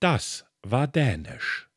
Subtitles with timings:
[0.00, 1.68] Das war Dänisch.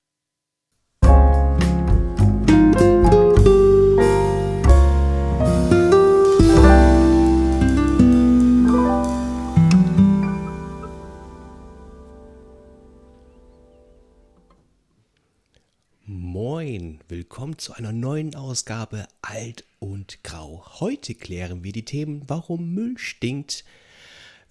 [16.05, 20.65] Moin, willkommen zu einer neuen Ausgabe Alt und Grau.
[20.81, 23.63] Heute klären wir die Themen, warum Müll stinkt,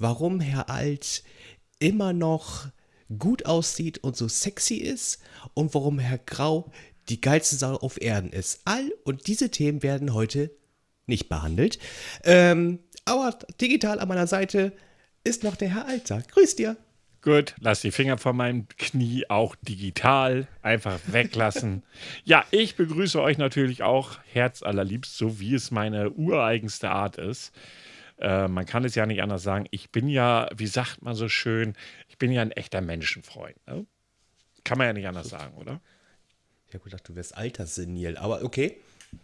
[0.01, 1.23] warum Herr Alt
[1.79, 2.67] immer noch
[3.19, 5.23] gut aussieht und so sexy ist
[5.55, 6.71] und warum Herr Grau
[7.09, 8.61] die geilste Sau auf Erden ist.
[8.65, 10.51] All und diese Themen werden heute
[11.07, 11.79] nicht behandelt.
[12.25, 14.73] Ähm, aber digital an meiner Seite
[15.25, 16.23] ist noch der Herr Alter.
[16.23, 16.77] Grüß dir.
[17.23, 21.83] Gut, lass die Finger von meinem Knie auch digital einfach weglassen.
[22.25, 27.53] ja, ich begrüße euch natürlich auch herzallerliebst, so wie es meine ureigenste Art ist.
[28.21, 29.67] Äh, man kann es ja nicht anders sagen.
[29.71, 31.75] Ich bin ja, wie sagt man so schön,
[32.09, 33.57] ich bin ja ein echter Menschenfreund.
[33.67, 33.87] Ne?
[34.65, 35.81] Kann man ja nicht anders sagen, oder?
[36.69, 38.77] Ich habe gedacht, du wärst alterssenil, aber okay.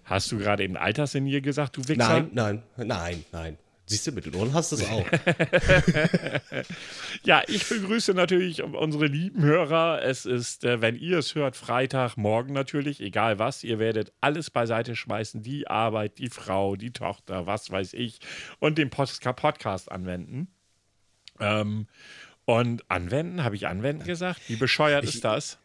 [0.04, 2.22] Hast du gerade eben alterssenil gesagt, du Wichser?
[2.22, 3.58] Nein, nein, nein, nein.
[3.88, 5.06] Siehst du, mit den Ohren hast du es auch.
[7.24, 10.02] ja, ich begrüße natürlich unsere lieben Hörer.
[10.02, 13.62] Es ist, äh, wenn ihr es hört, Freitagmorgen natürlich, egal was.
[13.62, 18.18] Ihr werdet alles beiseite schmeißen: die Arbeit, die Frau, die Tochter, was weiß ich,
[18.58, 20.48] und den Podcast anwenden.
[21.38, 21.86] Ähm,
[22.44, 24.40] und anwenden, habe ich anwenden gesagt?
[24.48, 25.58] Wie bescheuert ich, ist das?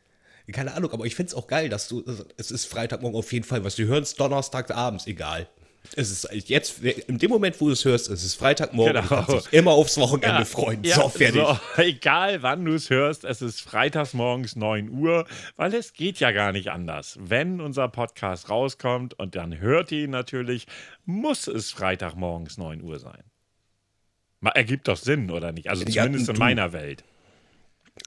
[0.52, 2.04] Keine Ahnung, aber ich finde es auch geil, dass du,
[2.38, 5.48] es ist Freitagmorgen auf jeden Fall, was du hörst, Donnerstagabends, egal.
[5.96, 9.42] Es ist jetzt, in dem Moment, wo du es hörst, es ist Freitagmorgen, genau.
[9.52, 10.84] immer aufs Wochenende ja, freuen.
[10.84, 11.42] Ja, so, fertig.
[11.42, 16.32] So, egal wann du es hörst, es ist freitagsmorgens 9 Uhr, weil es geht ja
[16.32, 17.18] gar nicht anders.
[17.20, 20.68] Wenn unser Podcast rauskommt und dann hört ihr ihn natürlich,
[21.06, 23.24] muss es Freitagmorgens 9 Uhr sein.
[24.42, 25.70] Ergibt doch Sinn, oder nicht?
[25.70, 27.04] Also ja, zumindest in meiner Welt.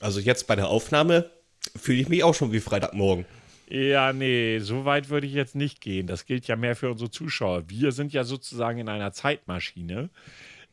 [0.00, 1.30] Also jetzt bei der Aufnahme
[1.77, 3.25] fühle ich mich auch schon wie Freitagmorgen.
[3.68, 6.06] Ja, nee, so weit würde ich jetzt nicht gehen.
[6.06, 7.68] Das gilt ja mehr für unsere Zuschauer.
[7.68, 10.11] Wir sind ja sozusagen in einer Zeitmaschine,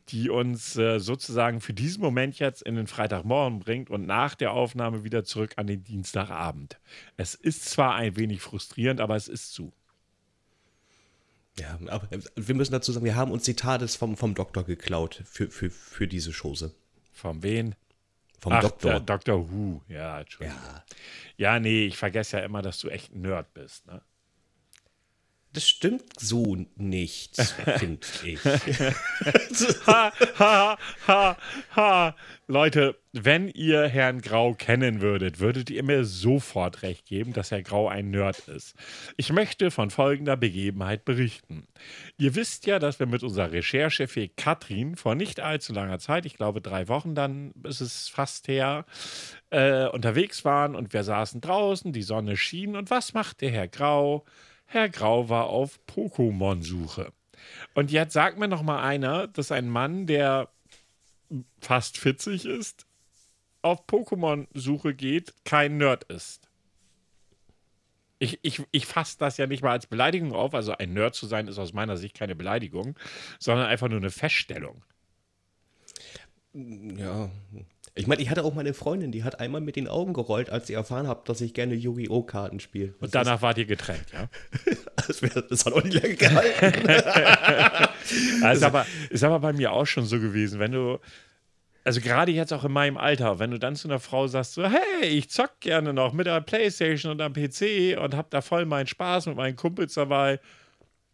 [0.08, 4.52] die uns äh, sozusagen für diesen Moment jetzt in den Freitagmorgen bringt und nach der
[4.52, 6.78] Aufnahme wieder zurück an den Dienstagabend.
[7.16, 9.72] Es ist zwar ein wenig frustrierend, aber es ist zu.
[11.58, 15.50] Ja, aber wir müssen dazu sagen, wir haben uns Zitates vom, vom Doktor geklaut für,
[15.50, 16.74] für, für diese Chose.
[17.12, 17.74] Vom wen?
[18.42, 18.98] Vom Ach, Doktor.
[18.98, 19.52] Dr.
[19.52, 20.60] Who, ja, Entschuldigung.
[20.66, 20.84] Ja.
[21.52, 24.02] ja, nee, ich vergesse ja immer, dass du echt ein Nerd bist, ne?
[25.54, 28.40] Das stimmt so nicht, finde ich.
[29.86, 31.36] ha, ha, ha,
[31.76, 32.16] ha.
[32.46, 37.62] Leute, wenn ihr Herrn Grau kennen würdet, würdet ihr mir sofort recht geben, dass Herr
[37.62, 38.74] Grau ein Nerd ist.
[39.18, 41.66] Ich möchte von folgender Begebenheit berichten.
[42.16, 46.36] Ihr wisst ja, dass wir mit unserer Recherchefee Katrin vor nicht allzu langer Zeit, ich
[46.36, 48.86] glaube drei Wochen dann ist es fast her,
[49.50, 53.68] äh, unterwegs waren und wir saßen draußen, die Sonne schien und was macht der Herr
[53.68, 54.24] Grau?
[54.72, 57.12] Herr Grau war auf Pokémon-Suche.
[57.74, 60.48] Und jetzt sagt mir noch mal einer, dass ein Mann, der
[61.60, 62.86] fast 40 ist,
[63.60, 66.48] auf Pokémon-Suche geht, kein Nerd ist.
[68.18, 70.54] Ich, ich, ich fasse das ja nicht mal als Beleidigung auf.
[70.54, 72.98] Also ein Nerd zu sein ist aus meiner Sicht keine Beleidigung,
[73.38, 74.82] sondern einfach nur eine Feststellung.
[76.54, 77.30] Ja,
[77.94, 80.66] ich meine, ich hatte auch meine Freundin, die hat einmal mit den Augen gerollt, als
[80.66, 82.22] sie erfahren hat, dass ich gerne Yu-Gi-Oh!
[82.22, 82.94] Karten spiele.
[83.00, 84.28] Und danach ist, wart ihr getrennt, ja?
[85.06, 86.86] das, wär, das, hat auch nicht lange gehalten.
[88.40, 91.00] das ist aber, ist aber bei mir auch schon so gewesen, wenn du,
[91.84, 94.64] also gerade jetzt auch in meinem Alter, wenn du dann zu einer Frau sagst, so,
[94.64, 98.64] hey, ich zock gerne noch mit der Playstation und am PC und hab da voll
[98.64, 100.40] meinen Spaß mit meinen Kumpels dabei,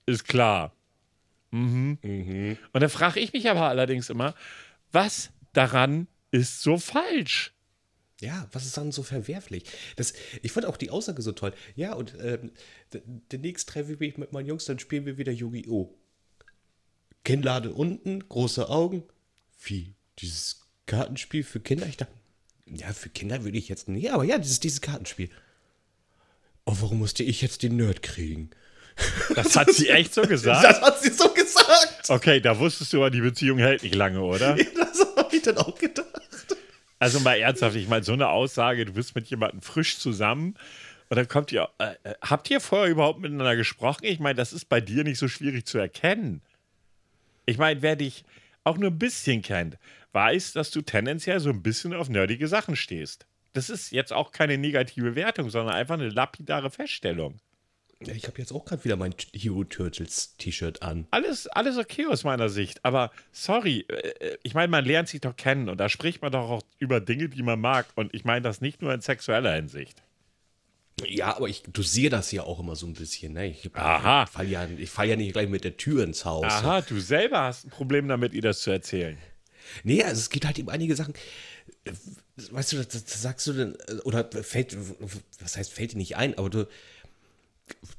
[0.07, 0.73] ist klar.
[1.51, 1.99] Mhm.
[2.03, 2.57] Mhm.
[2.73, 4.35] Und dann frage ich mich aber allerdings immer,
[4.93, 7.53] was daran ist so falsch.
[8.21, 9.65] Ja, was ist dann so verwerflich?
[9.97, 10.13] Das,
[10.43, 11.53] ich fand auch die Aussage so toll.
[11.77, 12.51] Ja, und ähm,
[13.31, 15.95] demnächst treffe ich mich mit meinen Jungs, dann spielen wir wieder Yu-Gi-Oh!
[17.25, 19.05] Kinnlade unten, große Augen.
[19.63, 19.95] Wie?
[20.19, 21.87] Dieses Kartenspiel für Kinder?
[21.87, 22.13] Ich dachte,
[22.67, 25.31] ja, für Kinder würde ich jetzt nicht, aber ja, dieses, dieses Kartenspiel.
[26.65, 28.51] Oh, warum musste ich jetzt den Nerd kriegen?
[29.35, 30.65] Das hat sie echt so gesagt?
[30.65, 32.11] Das hat sie so gesagt.
[32.11, 34.57] Okay, da wusstest du aber, die Beziehung hält nicht lange, oder?
[34.59, 34.88] Ja, das
[35.25, 36.57] habe ich dann auch gedacht.
[36.99, 40.57] Also mal ernsthaft, ich meine, so eine Aussage, du bist mit jemandem frisch zusammen
[41.09, 44.05] und dann kommt ihr, äh, äh, habt ihr vorher überhaupt miteinander gesprochen?
[44.05, 46.43] Ich meine, das ist bei dir nicht so schwierig zu erkennen.
[47.47, 48.25] Ich meine, wer dich
[48.65, 49.79] auch nur ein bisschen kennt,
[50.13, 53.27] weiß, dass du tendenziell so ein bisschen auf nerdige Sachen stehst.
[53.55, 57.41] Das ist jetzt auch keine negative Wertung, sondern einfach eine lapidare Feststellung.
[58.05, 61.09] Ja, ich habe jetzt auch gerade wieder mein Hero Turtles T-Shirt an.
[61.11, 62.85] Alles, alles okay aus meiner Sicht.
[62.85, 66.49] Aber sorry, äh, ich meine, man lernt sich doch kennen und da spricht man doch
[66.49, 67.87] auch über Dinge, die man mag.
[67.97, 70.03] Und ich meine das nicht nur in sexueller Hinsicht.
[71.07, 73.33] Ja, aber ich dosiere das ja auch immer so ein bisschen.
[73.33, 73.49] Ne?
[73.49, 74.25] Ich, Aha.
[74.25, 76.45] Ich falle ja, fall ja nicht gleich mit der Tür ins Haus.
[76.45, 79.19] Aha, du selber hast ein Problem damit, ihr das zu erzählen.
[79.83, 81.15] Nee, also es gibt halt eben einige Sachen.
[81.85, 81.93] äh,
[82.53, 84.77] Weißt du, das, sagst du denn, äh, oder fällt,
[85.41, 86.69] was heißt, fällt dir nicht ein, aber du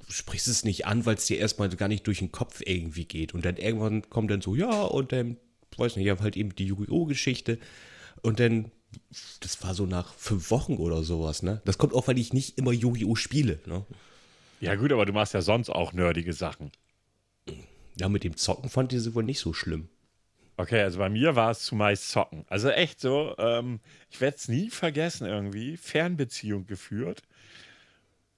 [0.09, 3.33] sprichst es nicht an, weil es dir erstmal gar nicht durch den Kopf irgendwie geht.
[3.33, 5.37] Und dann irgendwann kommt dann so, ja, und dann,
[5.77, 7.05] weiß nicht, ich habe halt eben die Yu-Gi-Oh!
[7.05, 7.59] Geschichte.
[8.21, 8.71] Und dann,
[9.39, 11.61] das war so nach fünf Wochen oder sowas, ne?
[11.65, 13.15] Das kommt auch, weil ich nicht immer Yu-Gi-Oh!
[13.15, 13.85] spiele, ne?
[14.61, 16.71] Ja, gut, aber du machst ja sonst auch nerdige Sachen.
[17.97, 19.89] Ja, mit dem Zocken fand ich sie wohl nicht so schlimm.
[20.57, 22.45] Okay, also bei mir war es zumeist Zocken.
[22.49, 23.79] Also echt so, ähm,
[24.09, 27.23] ich werde es nie vergessen irgendwie, Fernbeziehung geführt.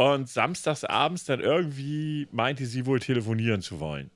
[0.01, 4.09] Und samstags abends dann irgendwie meinte sie wohl telefonieren zu wollen.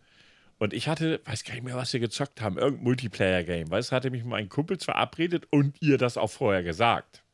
[0.58, 3.70] Und ich hatte, weiß gar nicht mehr, was wir gezockt haben, irgendein Multiplayer-Game.
[3.70, 7.25] Weißt du, hatte mich mit meinen Kumpels verabredet und ihr das auch vorher gesagt.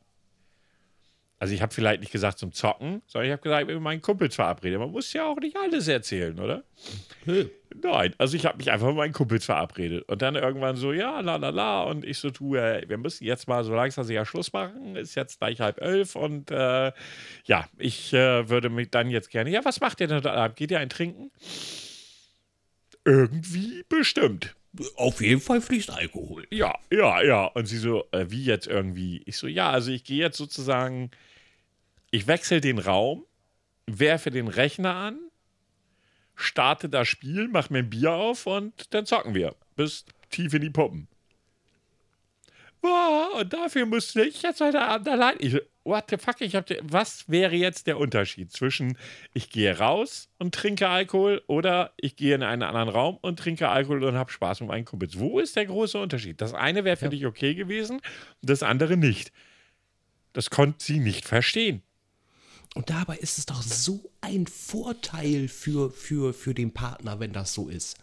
[1.42, 3.84] Also ich habe vielleicht nicht gesagt zum Zocken, sondern ich habe gesagt, ich bin mit
[3.84, 4.80] meinen Kumpels verabredet.
[4.80, 6.64] Man muss ja auch nicht alles erzählen, oder?
[7.26, 10.08] Nein, also ich habe mich einfach mit meinen Kumpels verabredet.
[10.08, 11.82] Und dann irgendwann so, ja, la la la.
[11.82, 14.96] Und ich so tue, äh, wir müssen jetzt mal so langsam sicher Schluss machen.
[14.96, 16.16] Ist jetzt gleich halb elf.
[16.16, 16.92] Und äh,
[17.46, 19.50] ja, ich äh, würde mich dann jetzt gerne.
[19.50, 20.48] Ja, was macht ihr denn da?
[20.48, 21.32] Geht ihr ein Trinken?
[23.04, 24.56] Irgendwie bestimmt.
[24.96, 26.46] Auf jeden Fall fließt Alkohol.
[26.52, 27.46] Ja, ja, ja.
[27.46, 29.24] Und sie so, äh, wie jetzt irgendwie?
[29.26, 31.10] Ich so, ja, also ich gehe jetzt sozusagen,
[32.12, 33.26] ich wechsle den Raum,
[33.88, 35.20] werfe den Rechner an,
[36.36, 39.56] starte das Spiel, mach mir ein Bier auf und dann zocken wir.
[39.76, 41.08] Bis tief in die Puppen.
[42.82, 45.36] Boah, und dafür musste ich jetzt heute Abend allein.
[45.40, 46.42] Ich, what the fuck?
[46.42, 48.98] Ich hab, was wäre jetzt der Unterschied zwischen
[49.34, 53.70] ich gehe raus und trinke Alkohol oder ich gehe in einen anderen Raum und trinke
[53.70, 55.20] Alkohol und habe Spaß mit meinen Kumpels?
[55.20, 56.42] Wo ist der große Unterschied?
[56.42, 58.02] Das eine wäre für dich okay gewesen,
[58.42, 59.32] das andere nicht.
[60.34, 61.84] Das konnte sie nicht verstehen.
[62.74, 67.54] Und dabei ist es doch so ein Vorteil für, für, für den Partner, wenn das
[67.54, 67.98] so ist.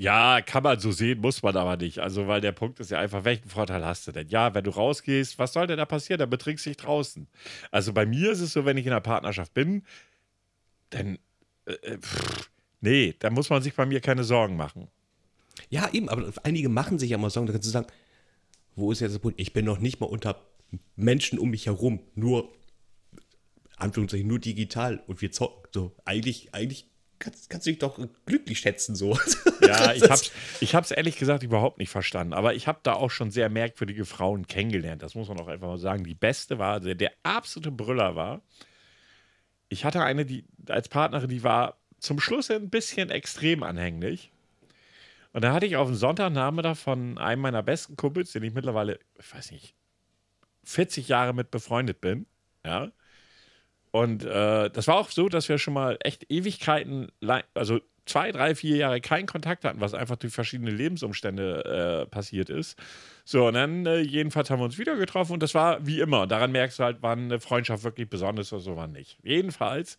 [0.00, 1.98] Ja, kann man so sehen, muss man aber nicht.
[1.98, 4.28] Also, weil der Punkt ist ja einfach, welchen Vorteil hast du denn?
[4.28, 6.20] Ja, wenn du rausgehst, was soll denn da passieren?
[6.20, 7.26] Dann betrinkst du dich draußen.
[7.72, 9.82] Also bei mir ist es so, wenn ich in einer Partnerschaft bin,
[10.90, 11.18] dann,
[11.66, 12.48] äh, äh, pff,
[12.80, 14.88] nee, da muss man sich bei mir keine Sorgen machen.
[15.68, 17.88] Ja, eben, aber einige machen sich ja mal Sorgen, da kannst du sagen,
[18.76, 19.40] wo ist jetzt der Punkt?
[19.40, 20.40] Ich bin noch nicht mal unter
[20.94, 22.52] Menschen um mich herum, nur,
[23.78, 25.68] Anführungszeichen, nur digital und wir zocken.
[25.72, 29.18] So, eigentlich, eigentlich kannst, kannst du dich doch glücklich schätzen, so.
[29.60, 30.30] Ja, ich hab's,
[30.60, 32.32] ich hab's ehrlich gesagt überhaupt nicht verstanden.
[32.32, 35.02] Aber ich habe da auch schon sehr merkwürdige Frauen kennengelernt.
[35.02, 36.04] Das muss man auch einfach mal sagen.
[36.04, 38.40] Die beste war, der, der absolute Brüller war.
[39.68, 44.32] Ich hatte eine, die als Partnerin, die war zum Schluss ein bisschen extrem anhänglich.
[45.32, 48.98] Und da hatte ich auf dem Sonntagnachmittag von einem meiner besten Kumpels, den ich mittlerweile,
[49.18, 49.74] ich weiß nicht,
[50.64, 52.26] 40 Jahre mit befreundet bin.
[52.64, 52.90] Ja.
[53.98, 57.10] Und äh, das war auch so, dass wir schon mal echt Ewigkeiten,
[57.54, 62.48] also zwei, drei, vier Jahre keinen Kontakt hatten, was einfach durch verschiedene Lebensumstände äh, passiert
[62.48, 62.78] ist.
[63.24, 66.28] So, und dann äh, jedenfalls haben wir uns wieder getroffen und das war wie immer.
[66.28, 69.18] Daran merkst du halt, wann eine Freundschaft wirklich besonders oder so, wann nicht.
[69.24, 69.98] Jedenfalls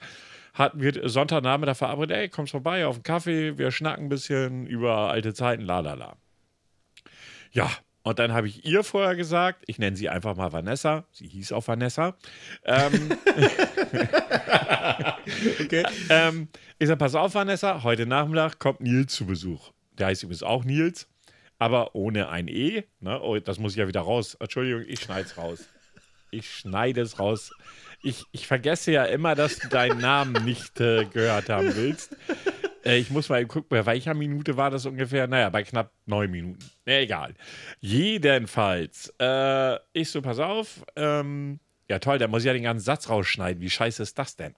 [0.54, 5.12] hatten wir Sonntagnachmittag verabredet, ey, kommst vorbei auf einen Kaffee, wir schnacken ein bisschen über
[5.12, 6.16] alte Zeiten, la la la.
[7.51, 7.69] Ja,
[8.04, 11.51] und dann habe ich ihr vorher gesagt, ich nenne sie einfach mal Vanessa, sie hieß
[11.51, 12.15] auch Vanessa.
[12.65, 13.10] Ähm,
[15.62, 15.84] Okay.
[16.10, 16.48] ähm,
[16.79, 19.72] ich sage, pass auf, Vanessa, heute Nachmittag kommt Nils zu Besuch.
[19.98, 21.08] Der heißt übrigens auch Nils,
[21.60, 22.84] aber ohne ein E.
[23.00, 23.22] Ne?
[23.22, 24.36] Oh, das muss ich ja wieder raus.
[24.36, 25.65] Entschuldigung, ich schneide es raus.
[26.32, 27.51] Ich schneide es raus.
[28.01, 32.15] Ich, ich vergesse ja immer, dass du deinen Namen nicht äh, gehört haben willst.
[32.86, 35.27] Äh, ich muss mal gucken, bei welcher Minute war das ungefähr?
[35.27, 36.59] Naja, bei knapp neun Minuten.
[36.86, 37.33] Ja, egal.
[37.79, 40.86] Jedenfalls, äh, ich so, pass auf.
[40.95, 41.59] Ähm,
[41.89, 43.62] ja, toll, da muss ich ja den ganzen Satz rausschneiden.
[43.62, 44.53] Wie scheiße ist das denn?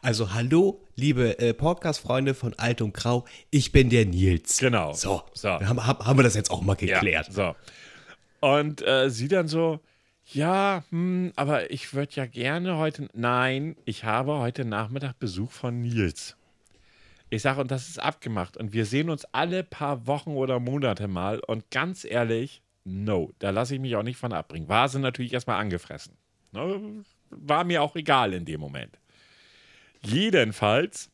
[0.00, 4.58] Also, hallo, liebe äh, Podcast-Freunde von Alt und Grau, ich bin der Nils.
[4.58, 4.92] Genau.
[4.92, 5.48] So, So.
[5.50, 7.28] Haben haben wir das jetzt auch mal geklärt.
[7.28, 7.56] Ja, so.
[8.40, 9.80] Und äh, sie dann so,
[10.26, 13.08] ja, hm, aber ich würde ja gerne heute.
[13.12, 16.35] Nein, ich habe heute Nachmittag Besuch von Nils.
[17.28, 18.56] Ich sage, und das ist abgemacht.
[18.56, 21.40] Und wir sehen uns alle paar Wochen oder Monate mal.
[21.40, 24.68] Und ganz ehrlich, no, da lasse ich mich auch nicht von abbringen.
[24.68, 26.16] War sie natürlich erstmal angefressen.
[26.52, 27.04] Ne?
[27.30, 28.98] War mir auch egal in dem Moment.
[30.02, 31.10] Jedenfalls,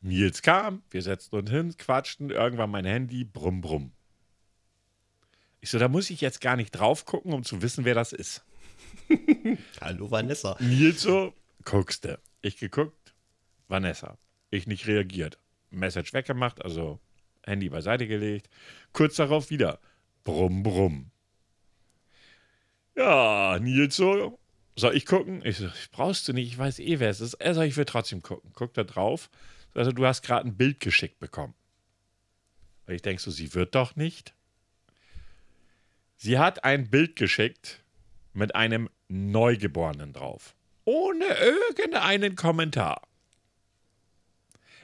[0.00, 3.92] Nils kam, wir setzten uns hin, quatschten, irgendwann mein Handy, brumm, brumm.
[5.60, 8.12] Ich so, da muss ich jetzt gar nicht drauf gucken, um zu wissen, wer das
[8.12, 8.44] ist.
[9.80, 10.56] Hallo, Vanessa.
[10.60, 12.20] Nils so, guckste.
[12.42, 13.12] Ich geguckt,
[13.66, 14.16] Vanessa.
[14.50, 15.38] Ich nicht reagiert.
[15.70, 17.00] Message weggemacht, also
[17.44, 18.48] Handy beiseite gelegt.
[18.92, 19.80] Kurz darauf wieder.
[20.24, 21.10] Brumm, brumm.
[22.96, 24.38] Ja, Nils so.
[24.76, 25.42] Soll ich gucken?
[25.44, 27.34] Ich so, brauchst du nicht, ich weiß eh, wer es ist.
[27.34, 28.52] Er sagt, ich will trotzdem gucken.
[28.54, 29.30] Guck da drauf.
[29.74, 31.54] Also, du hast gerade ein Bild geschickt bekommen.
[32.86, 34.34] Und ich denke so, sie wird doch nicht.
[36.16, 37.84] Sie hat ein Bild geschickt
[38.32, 40.54] mit einem Neugeborenen drauf.
[40.84, 43.07] Ohne irgendeinen Kommentar.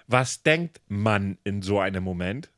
[0.07, 2.51] Was denkt man in so einem Moment?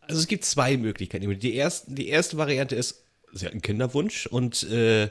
[0.00, 1.38] Also es gibt zwei Möglichkeiten.
[1.38, 5.10] Die, erste, die erste Variante ist, sie hat einen Kinderwunsch und äh,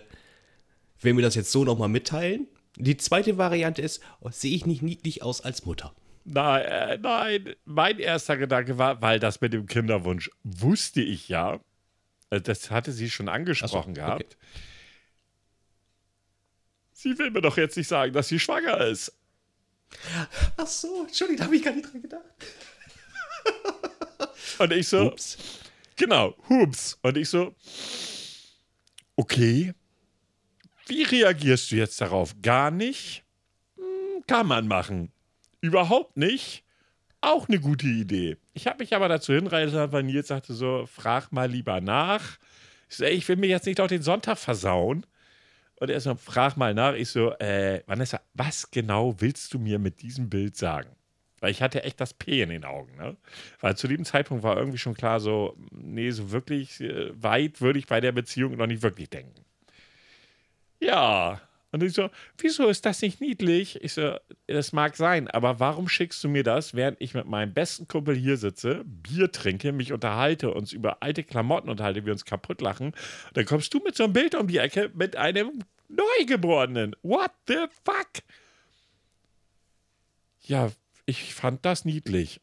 [1.01, 2.47] will mir das jetzt so nochmal mitteilen.
[2.77, 5.93] Die zweite Variante ist, oh, sehe ich nicht niedlich aus als Mutter?
[6.25, 11.59] Nein, äh, nein, mein erster Gedanke war, weil das mit dem Kinderwunsch wusste ich ja.
[12.31, 14.17] Äh, das hatte sie schon angesprochen so, okay.
[14.17, 14.37] gehabt.
[17.05, 19.15] Sie will mir doch jetzt nicht sagen, dass sie schwanger ist.
[20.57, 22.23] Ach so, Entschuldigung, da habe ich gar nicht dran gedacht.
[24.57, 25.37] Und ich so, Ups.
[25.95, 26.97] genau, hups.
[27.03, 27.53] Und ich so,
[29.15, 29.75] okay,
[30.87, 32.33] wie reagierst du jetzt darauf?
[32.41, 33.23] Gar nicht?
[33.75, 35.11] Hm, kann man machen.
[35.61, 36.63] Überhaupt nicht?
[37.21, 38.37] Auch eine gute Idee.
[38.55, 42.39] Ich habe mich aber dazu hinreißen lassen, weil Nils sagte so, frag mal lieber nach.
[42.89, 45.05] Ich so, ey, ich will mir jetzt nicht auch den Sonntag versauen.
[45.79, 46.93] Und er so, frag mal nach.
[46.93, 50.89] Ich so, äh, Vanessa, was genau willst du mir mit diesem Bild sagen?
[51.41, 53.17] Weil ich hatte echt das P in den Augen, ne?
[53.59, 57.77] Weil zu dem Zeitpunkt war irgendwie schon klar, so, nee, so wirklich äh, weit würde
[57.79, 59.43] ich bei der Beziehung noch nicht wirklich denken.
[60.79, 61.41] Ja.
[61.71, 63.83] Und ich so, wieso ist das nicht niedlich?
[63.83, 64.15] Ich so,
[64.47, 68.15] das mag sein, aber warum schickst du mir das, während ich mit meinem besten Kumpel
[68.15, 72.93] hier sitze, Bier trinke, mich unterhalte, uns über alte Klamotten unterhalte, wir uns kaputt lachen.
[73.33, 76.95] Dann kommst du mit so einem Bild um die Ecke mit einem Neugeborenen.
[77.03, 78.23] What the fuck?
[80.41, 80.71] Ja,
[81.05, 82.39] ich fand das niedlich.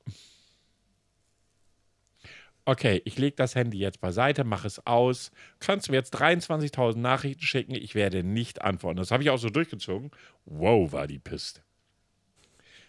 [2.64, 5.32] Okay, ich lege das Handy jetzt beiseite, mache es aus.
[5.58, 7.74] Kannst du mir jetzt 23.000 Nachrichten schicken?
[7.74, 8.98] Ich werde nicht antworten.
[8.98, 10.12] Das habe ich auch so durchgezogen.
[10.44, 11.62] Wow, war die pisst.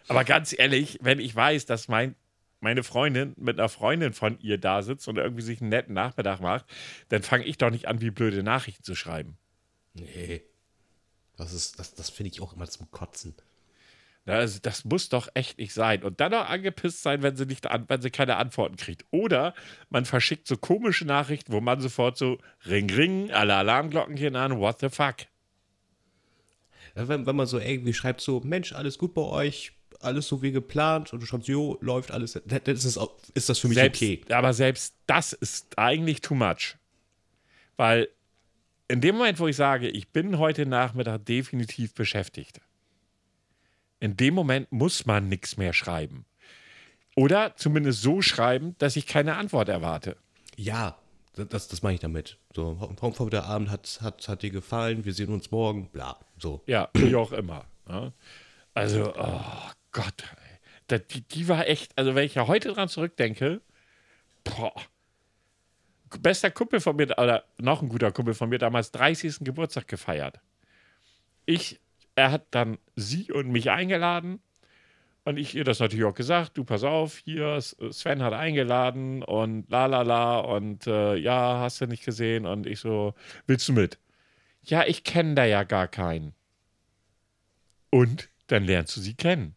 [0.07, 2.15] Aber ganz ehrlich, wenn ich weiß, dass mein,
[2.59, 6.39] meine Freundin mit einer Freundin von ihr da sitzt und irgendwie sich einen netten Nachmittag
[6.39, 6.65] macht,
[7.09, 9.37] dann fange ich doch nicht an, wie blöde Nachrichten zu schreiben.
[9.95, 10.43] Nee.
[11.35, 13.33] Das, das, das finde ich auch immer zum Kotzen.
[14.25, 16.03] Also das muss doch echt nicht sein.
[16.03, 19.05] Und dann noch angepisst sein, wenn sie, nicht wenn sie keine Antworten kriegt.
[19.11, 19.53] Oder
[19.89, 24.79] man verschickt so komische Nachrichten, wo man sofort so Ring, Ring, alle Alarmglocken an, what
[24.79, 25.15] the fuck.
[26.95, 30.51] Wenn, wenn man so irgendwie schreibt, so, Mensch, alles gut bei euch, alles so wie
[30.51, 32.99] geplant und du schreibst, jo, läuft alles, das ist,
[33.33, 34.21] ist das für mich selbst, okay.
[34.29, 36.77] Aber selbst das ist eigentlich too much.
[37.77, 38.07] Weil
[38.87, 42.61] in dem Moment, wo ich sage, ich bin heute Nachmittag definitiv beschäftigt,
[44.03, 46.25] in dem Moment muss man nichts mehr schreiben.
[47.15, 50.17] Oder zumindest so schreiben, dass ich keine Antwort erwarte.
[50.57, 50.97] Ja,
[51.35, 52.37] das, das meine ich damit.
[52.53, 56.19] So, hoffe, der Abend hat, hat, hat dir gefallen, wir sehen uns morgen, bla.
[56.37, 56.61] So.
[56.65, 57.63] Ja, wie auch immer.
[57.87, 58.11] Ne?
[58.73, 60.25] Also, oh Gott.
[60.89, 63.61] Die, die war echt, also wenn ich ja heute dran zurückdenke,
[64.43, 64.73] boah.
[66.19, 69.45] Bester Kumpel von mir, oder noch ein guter Kumpel von mir, damals 30.
[69.45, 70.41] Geburtstag gefeiert.
[71.45, 71.79] Ich
[72.15, 74.41] er hat dann sie und mich eingeladen.
[75.25, 79.69] Und ich ihr das natürlich auch gesagt, du pass auf, hier, Sven hat eingeladen und
[79.69, 83.13] la la la und äh, ja, hast du nicht gesehen und ich so,
[83.47, 83.99] willst du mit?
[84.63, 86.33] Ja, ich kenne da ja gar keinen.
[87.89, 89.55] Und dann lernst du sie kennen.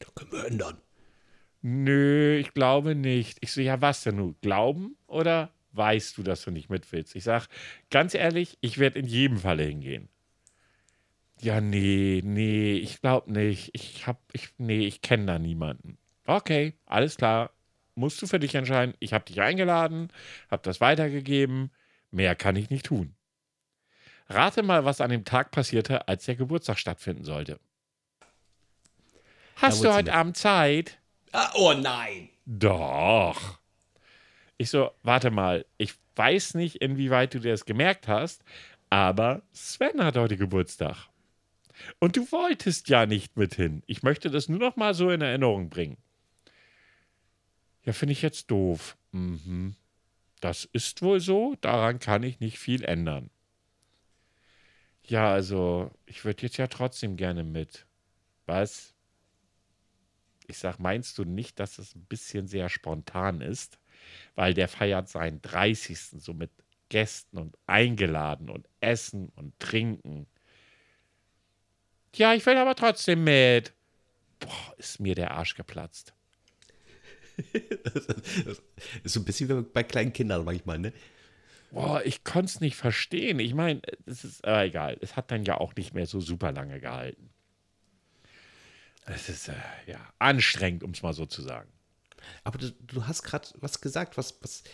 [0.00, 0.78] Da können wir ändern.
[1.62, 3.38] Nö, ich glaube nicht.
[3.42, 4.34] Ich so, ja, was denn nun?
[4.40, 7.14] Glauben oder weißt du, dass du nicht mit willst?
[7.14, 7.48] Ich sag,
[7.90, 10.08] ganz ehrlich, ich werde in jedem Falle hingehen.
[11.42, 13.70] Ja, nee, nee, ich glaube nicht.
[13.72, 15.96] Ich hab, ich, nee, ich kenne da niemanden.
[16.26, 17.50] Okay, alles klar.
[17.94, 18.94] Musst du für dich entscheiden.
[18.98, 20.12] Ich habe dich eingeladen,
[20.50, 21.70] habe das weitergegeben.
[22.10, 23.14] Mehr kann ich nicht tun.
[24.28, 27.58] Rate mal, was an dem Tag passierte, als der Geburtstag stattfinden sollte.
[29.56, 30.98] Hast du heute Abend Zeit?
[31.32, 32.28] Ah, oh nein.
[32.46, 33.58] Doch.
[34.56, 38.44] Ich so, warte mal, ich weiß nicht, inwieweit du dir das gemerkt hast,
[38.88, 41.09] aber Sven hat heute Geburtstag.
[41.98, 43.82] Und du wolltest ja nicht mit hin.
[43.86, 45.96] Ich möchte das nur noch mal so in Erinnerung bringen.
[47.84, 48.96] Ja, finde ich jetzt doof.
[49.12, 49.74] Mhm.
[50.40, 53.30] Das ist wohl so, daran kann ich nicht viel ändern.
[55.04, 57.86] Ja, also, ich würde jetzt ja trotzdem gerne mit.
[58.46, 58.94] Was?
[60.46, 63.78] Ich sag, meinst du nicht, dass es ein bisschen sehr spontan ist?
[64.34, 65.98] Weil der feiert seinen 30.
[66.22, 66.50] so mit
[66.88, 70.26] Gästen und eingeladen und essen und trinken.
[72.16, 73.72] Ja, ich will aber trotzdem mit.
[74.40, 76.14] Boah, ist mir der Arsch geplatzt.
[77.84, 78.06] das
[79.04, 80.92] ist so ein bisschen wie bei kleinen Kindern manchmal, ne?
[81.70, 83.38] Boah, ich konnte es nicht verstehen.
[83.38, 84.98] Ich meine, es ist aber egal.
[85.00, 87.30] Es hat dann ja auch nicht mehr so super lange gehalten.
[89.06, 89.54] Es ist äh,
[89.86, 91.70] ja anstrengend, um es mal so zu sagen.
[92.44, 94.64] Aber du, du hast gerade was gesagt, was, was,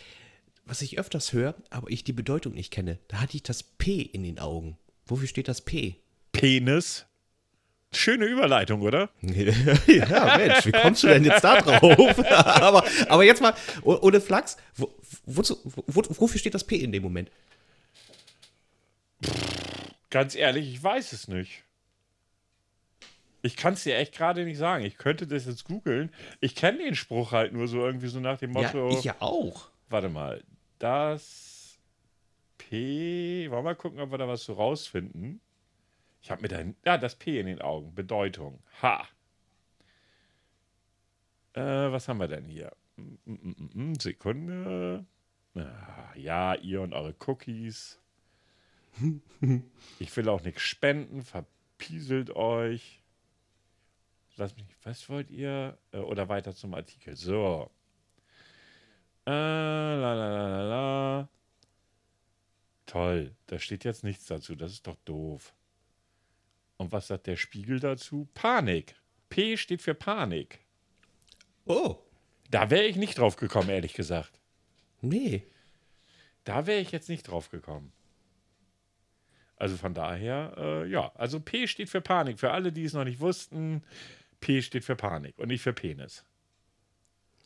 [0.65, 2.99] was ich öfters höre, aber ich die Bedeutung nicht kenne.
[3.07, 4.77] Da hatte ich das P in den Augen.
[5.05, 5.97] Wofür steht das P?
[6.31, 7.05] Penis.
[7.93, 9.09] Schöne Überleitung, oder?
[9.21, 12.19] ja, Mensch, wie kommst du denn jetzt da drauf?
[12.31, 13.53] aber, aber jetzt mal,
[13.83, 14.93] oh- ohne Flachs, wo,
[15.25, 17.31] wozu, wo, wofür steht das P in dem Moment?
[20.09, 21.63] Ganz ehrlich, ich weiß es nicht.
[23.41, 24.83] Ich kann es dir echt gerade nicht sagen.
[24.83, 26.11] Ich könnte das jetzt googeln.
[26.41, 28.89] Ich kenne den Spruch halt nur so irgendwie so nach dem Motto.
[28.89, 29.69] Ja, ich ja auch.
[29.89, 30.43] Warte mal.
[30.79, 31.77] Das
[32.57, 33.47] P.
[33.49, 35.39] Wollen wir mal gucken, ob wir da was so rausfinden?
[36.27, 36.61] Ich habe mir da.
[36.83, 37.95] Ja, das P in den Augen.
[37.95, 38.61] Bedeutung.
[38.81, 39.07] Ha.
[41.53, 42.75] Äh, was haben wir denn hier?
[43.97, 45.05] Sekunde.
[45.55, 48.01] Ah, Ja, ihr und eure Cookies.
[49.99, 51.21] Ich will auch nichts spenden.
[51.23, 53.01] Verpieselt euch.
[54.35, 54.65] Lass mich.
[54.83, 55.77] Was wollt ihr?
[55.93, 57.15] Äh, Oder weiter zum Artikel.
[57.15, 57.71] So.
[59.25, 61.29] Äh, la, la, la, la, la.
[62.85, 64.55] Toll, da steht jetzt nichts dazu.
[64.55, 65.53] Das ist doch doof.
[66.77, 68.27] Und was sagt der Spiegel dazu?
[68.33, 68.95] Panik.
[69.29, 70.59] P steht für Panik.
[71.65, 71.97] Oh,
[72.49, 74.39] Da wäre ich nicht drauf gekommen, ehrlich gesagt.
[75.01, 75.43] nee.
[76.45, 77.91] Da wäre ich jetzt nicht drauf gekommen.
[79.57, 81.11] Also von daher, äh, ja.
[81.15, 82.39] Also P steht für Panik.
[82.39, 83.83] Für alle, die es noch nicht wussten,
[84.39, 86.23] P steht für Panik und nicht für Penis.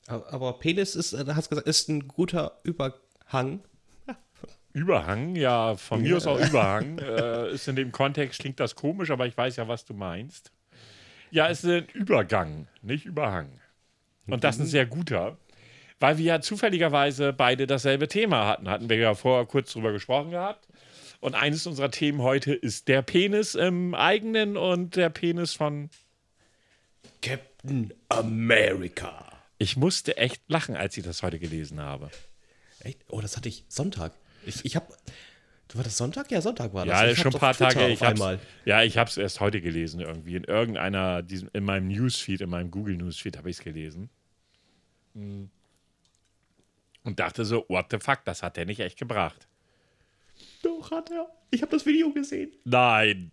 [0.05, 3.63] Aber Penis ist, äh, du hast gesagt, ist ein guter Überhang.
[4.73, 6.97] Überhang, ja, von mir aus auch Überhang.
[6.99, 10.51] Äh, ist in dem Kontext, klingt das komisch, aber ich weiß ja, was du meinst.
[11.29, 13.49] Ja, es ist ein Übergang, nicht Überhang.
[14.27, 15.37] Und das ist ein sehr guter,
[15.99, 18.69] weil wir ja zufälligerweise beide dasselbe Thema hatten.
[18.69, 20.67] Hatten wir ja vorher kurz drüber gesprochen gehabt.
[21.19, 25.89] Und eines unserer Themen heute ist der Penis im eigenen und der Penis von.
[27.21, 29.31] Captain America.
[29.59, 32.09] Ich musste echt lachen, als ich das heute gelesen habe.
[32.79, 32.99] Echt?
[33.09, 34.13] Oh, das hatte ich Sonntag.
[34.45, 34.89] Ich, ich hab.
[35.73, 36.29] War das Sonntag?
[36.31, 36.99] Ja, Sonntag war das.
[36.99, 37.87] Ja, Ich schon ein paar Tage.
[37.87, 38.39] Ich hab's, einmal.
[38.65, 40.35] ja, ich habe es erst heute gelesen, irgendwie.
[40.35, 44.09] In irgendeiner, diesem, in meinem Newsfeed, in meinem Google Newsfeed habe ich es gelesen.
[45.13, 45.45] Mm.
[47.03, 49.47] Und dachte so, what the fuck, das hat der nicht echt gebracht.
[50.61, 51.27] Doch, hat er.
[51.51, 52.51] Ich habe das Video gesehen.
[52.65, 53.31] Nein.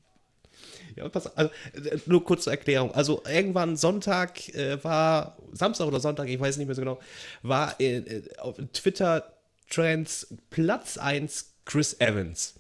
[0.97, 2.93] Ja, pass, also, äh, nur kurz zur Erklärung.
[2.93, 6.99] Also irgendwann Sonntag äh, war, Samstag oder Sonntag, ich weiß nicht mehr so genau,
[7.43, 9.38] war äh, äh, auf Twitter
[9.69, 12.55] Trends Platz 1 Chris Evans.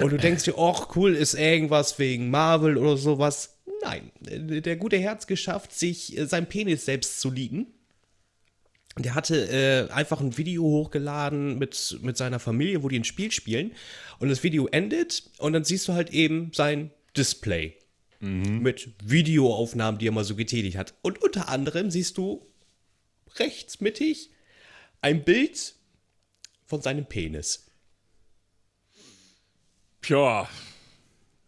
[0.00, 3.58] Und du denkst dir, ach cool, ist irgendwas wegen Marvel oder sowas.
[3.82, 7.66] Nein, der gute Herz geschafft, sich äh, sein Penis selbst zu liegen.
[8.98, 13.30] Der hatte äh, einfach ein Video hochgeladen mit, mit seiner Familie, wo die ein Spiel
[13.30, 13.72] spielen.
[14.18, 17.76] Und das Video endet und dann siehst du halt eben sein Display
[18.22, 20.92] mit Videoaufnahmen, die er mal so getätigt hat.
[21.00, 22.46] Und unter anderem siehst du
[23.38, 24.30] rechts mittig
[25.00, 25.74] ein Bild
[26.66, 27.66] von seinem Penis.
[30.02, 30.48] Tja.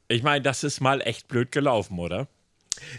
[0.09, 2.29] Ich meine, das ist mal echt blöd gelaufen, oder?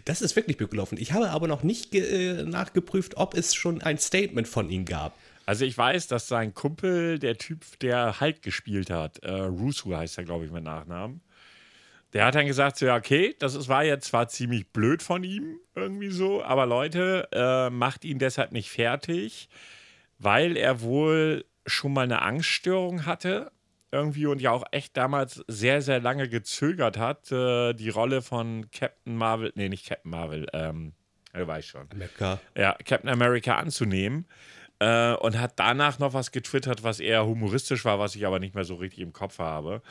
[0.05, 0.97] Das ist wirklich blöd gelaufen.
[0.97, 5.17] Ich habe aber noch nicht äh, nachgeprüft, ob es schon ein Statement von ihm gab.
[5.45, 10.17] Also ich weiß, dass sein Kumpel, der Typ, der Hulk gespielt hat, äh, Rusu heißt
[10.17, 11.21] er, glaube ich, mit Nachnamen,
[12.13, 15.23] der hat dann gesagt, so, ja, okay, das ist, war jetzt zwar ziemlich blöd von
[15.23, 19.49] ihm, irgendwie so, aber Leute, äh, macht ihn deshalb nicht fertig,
[20.19, 23.51] weil er wohl schon mal eine Angststörung hatte,
[23.91, 28.69] irgendwie und ja auch echt damals sehr, sehr lange gezögert hat, äh, die Rolle von
[28.71, 30.93] Captain Marvel, nee, nicht Captain Marvel, ähm,
[31.33, 32.39] du weißt schon Amerika.
[32.57, 34.27] ja, Captain America anzunehmen.
[34.79, 38.55] Äh, und hat danach noch was getwittert, was eher humoristisch war, was ich aber nicht
[38.55, 39.81] mehr so richtig im Kopf habe.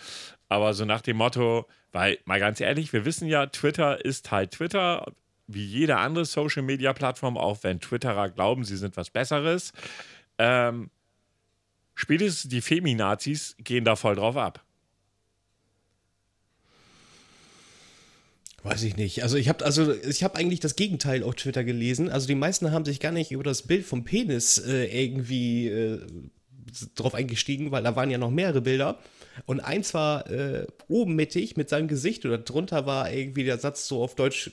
[0.49, 4.51] Aber so nach dem Motto, weil, mal ganz ehrlich, wir wissen ja, Twitter ist halt
[4.51, 5.07] Twitter,
[5.47, 9.73] wie jede andere Social-Media-Plattform, auch wenn Twitterer glauben, sie sind was Besseres.
[10.39, 10.91] Ähm,
[11.95, 14.65] spätestens die Feminazis gehen da voll drauf ab.
[18.65, 19.25] Weiß ich nicht.
[19.25, 22.09] Also ich habe also ich habe eigentlich das Gegenteil auf Twitter gelesen.
[22.09, 26.01] Also die meisten haben sich gar nicht über das Bild vom Penis äh, irgendwie äh,
[26.95, 29.01] drauf eingestiegen, weil da waren ja noch mehrere Bilder.
[29.47, 33.89] Und eins war äh, oben mittig mit seinem Gesicht oder drunter war irgendwie der Satz
[33.89, 34.53] so auf Deutsch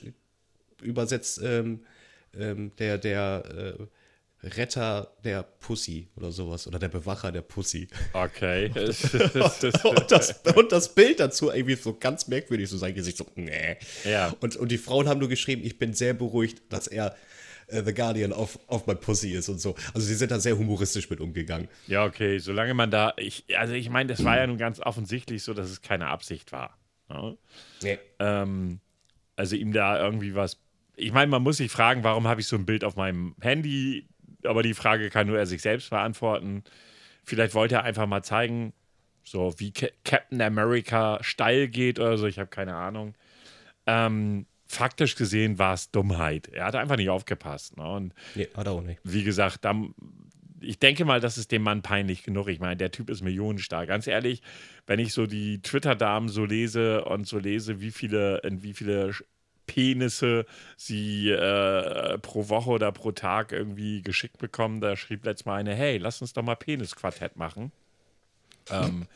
[0.82, 1.84] übersetzt, ähm,
[2.38, 3.84] ähm, der, der, äh,
[4.42, 6.66] Retter der Pussy oder sowas.
[6.66, 7.88] Oder der Bewacher der Pussy.
[8.12, 8.70] Okay.
[8.74, 13.76] und, das, und das Bild dazu irgendwie so ganz merkwürdig, so sein Gesicht so, nee.
[14.04, 14.34] Ja.
[14.40, 17.14] Und, und die Frauen haben nur geschrieben, ich bin sehr beruhigt, dass er
[17.66, 19.74] äh, The Guardian auf, auf my Pussy ist und so.
[19.92, 21.68] Also sie sind da sehr humoristisch mit umgegangen.
[21.86, 25.42] Ja, okay, solange man da, ich, also ich meine, das war ja nun ganz offensichtlich
[25.42, 26.78] so, dass es keine Absicht war.
[27.10, 27.34] Ja?
[27.82, 27.98] Nee.
[28.18, 28.80] Ähm,
[29.36, 30.58] also ihm da irgendwie was.
[31.00, 34.06] Ich meine, man muss sich fragen, warum habe ich so ein Bild auf meinem Handy?
[34.44, 36.62] Aber die Frage kann nur er sich selbst beantworten.
[37.24, 38.72] Vielleicht wollte er einfach mal zeigen,
[39.24, 42.26] so wie Ca- Captain America steil geht oder so.
[42.26, 43.14] Ich habe keine Ahnung.
[43.86, 46.48] Ähm, faktisch gesehen war es Dummheit.
[46.48, 47.76] Er hat einfach nicht aufgepasst.
[47.76, 47.84] Ne?
[47.90, 49.00] Und Nee, hat er auch nicht.
[49.04, 49.74] wie gesagt, da,
[50.60, 52.48] ich denke mal, das ist dem Mann peinlich genug.
[52.48, 53.88] Ich meine, der Typ ist millionenstark.
[53.88, 54.42] Ganz ehrlich,
[54.86, 59.12] wenn ich so die Twitter-Damen so lese und so lese, wie viele, in wie viele
[59.70, 65.60] Penisse sie äh, pro Woche oder pro Tag irgendwie geschickt bekommen, da schrieb letztes Mal
[65.60, 67.70] eine, hey, lass uns doch mal Penisquartett machen.
[68.68, 69.06] Ähm,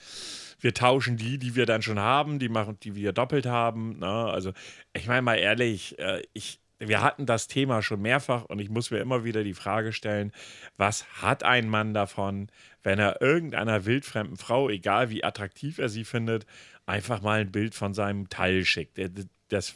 [0.60, 3.98] wir tauschen die, die wir dann schon haben, die machen, die wir doppelt haben.
[3.98, 4.06] Ne?
[4.06, 4.52] Also,
[4.92, 8.92] ich meine mal ehrlich, äh, ich, wir hatten das Thema schon mehrfach und ich muss
[8.92, 10.32] mir immer wieder die Frage stellen,
[10.76, 12.48] was hat ein Mann davon,
[12.82, 16.46] wenn er irgendeiner wildfremden Frau, egal wie attraktiv er sie findet,
[16.86, 19.00] einfach mal ein Bild von seinem Teil schickt.
[19.48, 19.74] Das,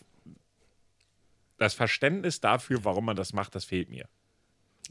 [1.58, 4.06] das Verständnis dafür, warum man das macht, das fehlt mir.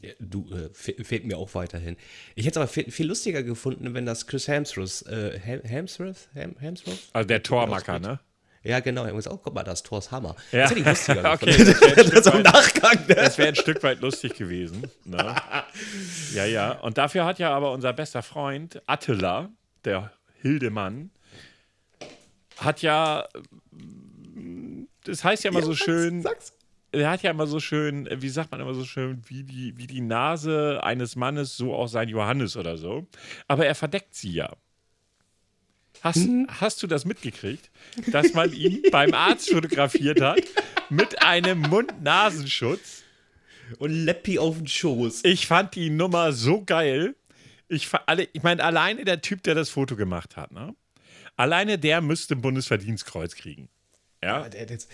[0.00, 1.96] Ja, du, äh, fe- fehlt mir auch weiterhin.
[2.36, 6.28] Ich hätte es aber viel, viel lustiger gefunden, wenn das Chris Hemsworth, äh, Hem- Hemsworth?
[6.34, 7.08] Hem- Hemsworth?
[7.12, 8.20] Also der Tormacker, ne?
[8.62, 9.04] Ja, genau.
[9.04, 10.36] Er muss auch, guck mal, das Tor ist Hammer.
[10.52, 10.62] Ja.
[10.62, 12.04] Das hätte ich lustiger Okay, gefunden.
[12.04, 13.38] das wäre ein ne?
[13.38, 14.82] Wäre ein Stück weit lustig gewesen.
[15.04, 15.34] Ne?
[16.34, 16.72] Ja, ja.
[16.72, 19.50] Und dafür hat ja aber unser bester Freund Attila,
[19.84, 21.10] der Hildemann,
[22.58, 23.26] hat ja,
[25.04, 26.52] das heißt ja immer so schön, Sag's.
[26.92, 29.86] Er hat ja immer so schön, wie sagt man immer so schön, wie die, wie
[29.86, 33.06] die Nase eines Mannes, so auch sein Johannes oder so.
[33.46, 34.56] Aber er verdeckt sie ja.
[36.00, 37.70] Hast, hast du das mitgekriegt,
[38.12, 40.40] dass man ihn beim Arzt fotografiert hat
[40.90, 43.02] mit einem Mund-Nasenschutz?
[43.78, 45.24] Und Leppi auf den Schoß.
[45.24, 47.14] Ich fand die Nummer so geil.
[47.68, 50.74] Ich, alle, ich meine, alleine der Typ, der das Foto gemacht hat, ne?
[51.36, 53.68] Alleine der müsste ein Bundesverdienstkreuz kriegen.
[54.22, 54.38] Ja.
[54.38, 54.90] Aber der hat jetzt,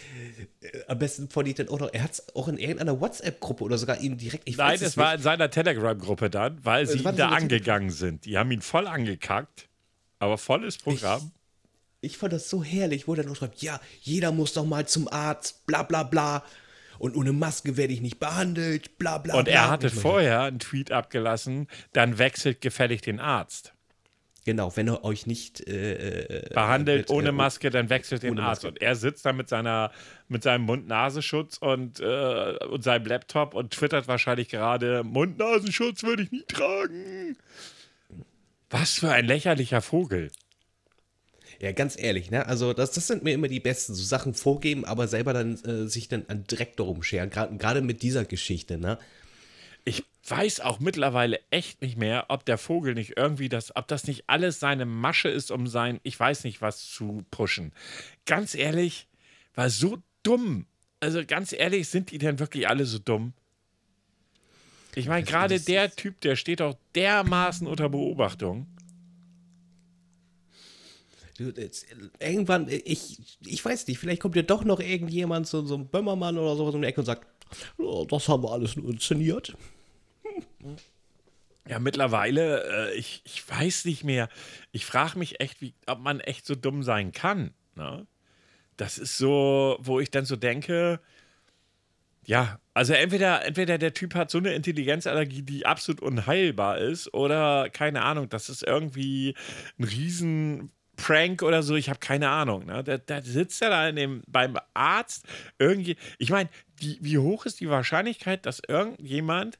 [0.61, 3.79] äh, am besten von dann auch noch, er hat es auch in irgendeiner WhatsApp-Gruppe oder
[3.79, 7.19] sogar ihm direkt, ich Nein, es war in seiner Telegram-Gruppe dann, weil sie war ihn
[7.19, 8.27] da der angegangen sind.
[8.27, 9.69] Die haben ihn voll angekackt.
[10.19, 11.33] Aber volles Programm.
[12.01, 15.09] Ich fand das so herrlich, wo er noch schreibt, ja, jeder muss doch mal zum
[15.09, 16.45] Arzt, bla bla bla.
[16.99, 19.55] Und ohne Maske werde ich nicht behandelt, bla bla Und bla.
[19.55, 23.74] er hatte Ich meine, vorher einen Tweet abgelassen, dann wechselt gefällig den Arzt.
[24.45, 28.39] Genau, wenn er euch nicht äh, äh, Behandelt mit, äh, ohne Maske, dann wechselt den
[28.39, 28.65] Arzt.
[28.65, 28.69] Maske.
[28.69, 29.91] Und er sitzt da mit, seiner,
[30.29, 36.31] mit seinem Mund-Nasenschutz und, äh, und seinem Laptop und twittert wahrscheinlich gerade: Mund-Nasenschutz würde ich
[36.31, 37.37] nie tragen.
[38.69, 40.31] Was für ein lächerlicher Vogel.
[41.61, 42.47] Ja, ganz ehrlich, ne?
[42.47, 43.95] Also, das, das sind mir immer die besten.
[43.95, 47.31] So Sachen vorgeben, aber selber dann äh, sich dann an direkt darum scheren.
[47.31, 48.99] Gerade gerade mit dieser Geschichte, ne?
[50.27, 54.25] Weiß auch mittlerweile echt nicht mehr, ob der Vogel nicht irgendwie das, ob das nicht
[54.27, 57.73] alles seine Masche ist, um sein, ich weiß nicht was zu pushen.
[58.25, 59.07] Ganz ehrlich,
[59.55, 60.67] war so dumm.
[61.01, 63.35] Also ganz ehrlich, sind die denn wirklich alle so dumm?
[64.95, 68.67] Ich meine, gerade der Typ, der steht doch dermaßen unter Beobachtung.
[71.37, 71.87] Du, jetzt,
[72.21, 76.39] irgendwann, ich, ich weiß nicht, vielleicht kommt ja doch noch irgendjemand, so, so ein Böhmermann
[76.39, 77.27] oder sowas um die Ecke und sagt,
[77.77, 79.57] oh, das haben wir alles nur inszeniert.
[81.67, 84.29] Ja, mittlerweile, äh, ich, ich weiß nicht mehr.
[84.71, 87.55] Ich frage mich echt, wie, ob man echt so dumm sein kann.
[87.75, 88.07] Ne?
[88.77, 91.01] Das ist so, wo ich dann so denke,
[92.27, 97.71] ja, also entweder, entweder der Typ hat so eine Intelligenzallergie, die absolut unheilbar ist, oder
[97.71, 99.35] keine Ahnung, das ist irgendwie
[99.79, 102.67] ein riesen Prank oder so, ich habe keine Ahnung.
[102.67, 102.85] Ne?
[102.85, 105.27] Da, da sitzt er da in dem, beim Arzt
[105.59, 105.97] irgendwie.
[106.19, 109.59] Ich meine, wie hoch ist die Wahrscheinlichkeit, dass irgendjemand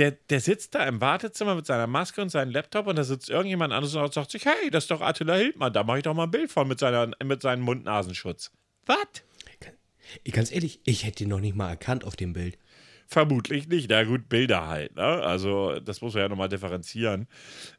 [0.00, 3.28] der, der sitzt da im Wartezimmer mit seiner Maske und seinem Laptop und da sitzt
[3.28, 6.14] irgendjemand anderes und sagt sich, hey, das ist doch Attila Hildmann, da mache ich doch
[6.14, 8.50] mal ein Bild von mit, seiner, mit seinem Mund-Nasenschutz.
[8.86, 8.96] Was?
[10.32, 12.58] Ganz ehrlich, ich hätte ihn noch nicht mal erkannt auf dem Bild.
[13.06, 13.90] Vermutlich nicht.
[13.90, 14.96] Na gut, Bilder halt.
[14.96, 15.02] Ne?
[15.02, 17.28] Also, das muss man ja nochmal differenzieren.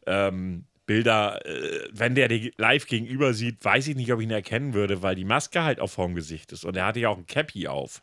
[0.06, 4.32] Ähm, Bilder, äh, wenn der dir live gegenüber sieht, weiß ich nicht, ob ich ihn
[4.32, 7.18] erkennen würde, weil die Maske halt auch vorm Gesicht ist und er hatte ja auch
[7.18, 8.02] ein Cappy auf.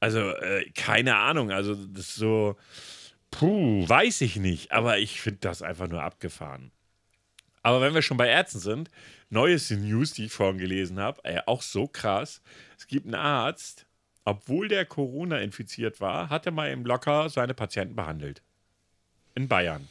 [0.00, 1.50] Also, äh, keine Ahnung.
[1.50, 2.56] Also, das ist so,
[3.30, 4.72] puh, weiß ich nicht.
[4.72, 6.70] Aber ich finde das einfach nur abgefahren.
[7.62, 8.90] Aber wenn wir schon bei Ärzten sind,
[9.30, 12.40] neueste News, die ich vorhin gelesen habe, äh, auch so krass.
[12.78, 13.86] Es gibt einen Arzt,
[14.24, 18.42] obwohl der Corona infiziert war, hat er mal im Locker seine Patienten behandelt.
[19.34, 19.88] In Bayern.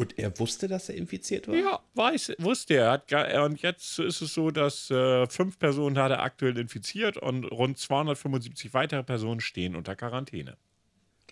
[0.00, 1.54] Und er wusste, dass er infiziert war?
[1.54, 2.90] Ja, weiß, wusste er.
[2.92, 3.12] Hat
[3.44, 7.76] und jetzt ist es so, dass äh, fünf Personen hat er aktuell infiziert und rund
[7.76, 10.56] 275 weitere Personen stehen unter Quarantäne.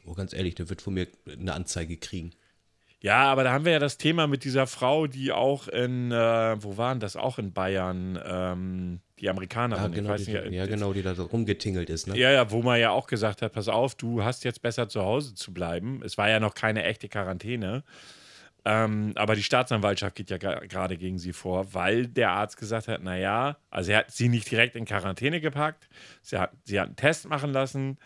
[0.04, 2.33] Oh, ganz ehrlich, der wird von mir eine Anzeige kriegen.
[3.00, 6.62] Ja, aber da haben wir ja das Thema mit dieser Frau, die auch in, äh,
[6.62, 7.16] wo waren das?
[7.16, 9.92] Auch in Bayern, ähm, die Amerikanerin.
[9.92, 12.07] Ja, genau, die, nicht, ja, genau, die da so rumgetingelt ist.
[12.07, 12.18] Ne?
[12.18, 15.00] Ja, ja, wo man ja auch gesagt hat, pass auf, du hast jetzt besser zu
[15.00, 16.02] Hause zu bleiben.
[16.04, 17.83] Es war ja noch keine echte Quarantäne.
[18.70, 23.02] Ähm, aber die Staatsanwaltschaft geht ja gerade gegen sie vor, weil der Arzt gesagt hat,
[23.02, 25.88] naja, also er hat sie nicht direkt in Quarantäne gepackt,
[26.20, 27.96] sie hat, sie hat einen Test machen lassen,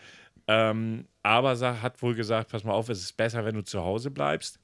[0.47, 4.09] ähm, aber hat wohl gesagt, pass mal auf, es ist besser, wenn du zu Hause
[4.09, 4.61] bleibst.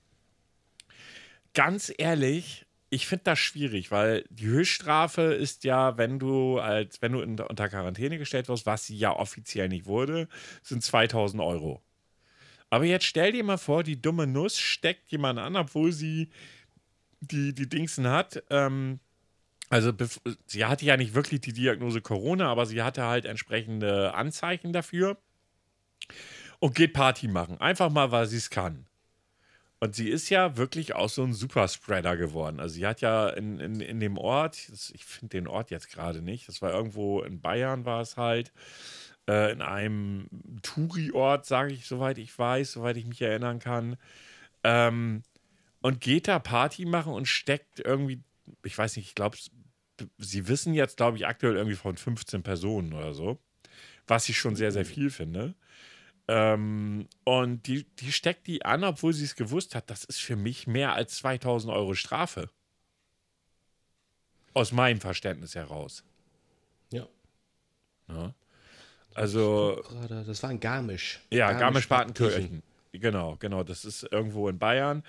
[1.53, 7.11] Ganz ehrlich, ich finde das schwierig, weil die Höchststrafe ist ja, wenn du als wenn
[7.11, 10.29] du in, unter Quarantäne gestellt wirst, was sie ja offiziell nicht wurde,
[10.63, 11.83] sind 2000 Euro.
[12.69, 16.29] Aber jetzt stell dir mal vor, die dumme Nuss steckt jemand an, obwohl sie
[17.21, 18.43] die, die Dingsen hat.
[18.49, 18.99] Ähm,
[19.69, 19.91] also
[20.45, 25.17] sie hatte ja nicht wirklich die Diagnose Corona, aber sie hatte halt entsprechende Anzeichen dafür
[26.59, 27.59] und geht Party machen.
[27.59, 28.85] Einfach mal, weil sie es kann.
[29.81, 32.59] Und sie ist ja wirklich auch so ein Superspreader geworden.
[32.59, 36.21] Also sie hat ja in, in, in dem Ort, ich finde den Ort jetzt gerade
[36.21, 38.51] nicht, das war irgendwo in Bayern war es halt,
[39.29, 40.27] äh, in einem
[40.63, 43.95] Touri-Ort, sage ich, soweit ich weiß, soweit ich mich erinnern kann.
[44.63, 45.21] Ähm,
[45.81, 48.23] und geht da Party machen und steckt irgendwie,
[48.63, 49.37] ich weiß nicht, ich glaube,
[50.17, 53.39] sie wissen jetzt, glaube ich, aktuell irgendwie von 15 Personen oder so.
[54.07, 55.53] Was ich schon sehr, sehr viel finde.
[56.27, 59.91] Ähm, und die, die steckt die an, obwohl sie es gewusst hat.
[59.91, 62.49] Das ist für mich mehr als 2000 Euro Strafe.
[64.55, 66.03] Aus meinem Verständnis heraus.
[66.91, 67.07] Ja.
[68.07, 68.33] ja.
[69.19, 69.83] Also.
[70.09, 71.19] Das war in Garmisch.
[71.31, 72.63] Ja, Garmisch-Partenkirchen.
[72.93, 73.63] Genau, genau.
[73.63, 75.03] Das ist irgendwo in Bayern.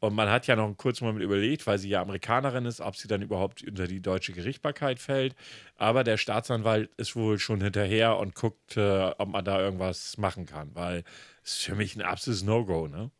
[0.00, 2.96] Und man hat ja noch einen kurzen Moment überlegt, weil sie ja Amerikanerin ist, ob
[2.96, 5.36] sie dann überhaupt unter die deutsche Gerichtbarkeit fällt.
[5.76, 10.46] Aber der Staatsanwalt ist wohl schon hinterher und guckt, äh, ob man da irgendwas machen
[10.46, 11.04] kann, weil
[11.44, 13.10] es ist für mich ein absolutes No-Go, ne?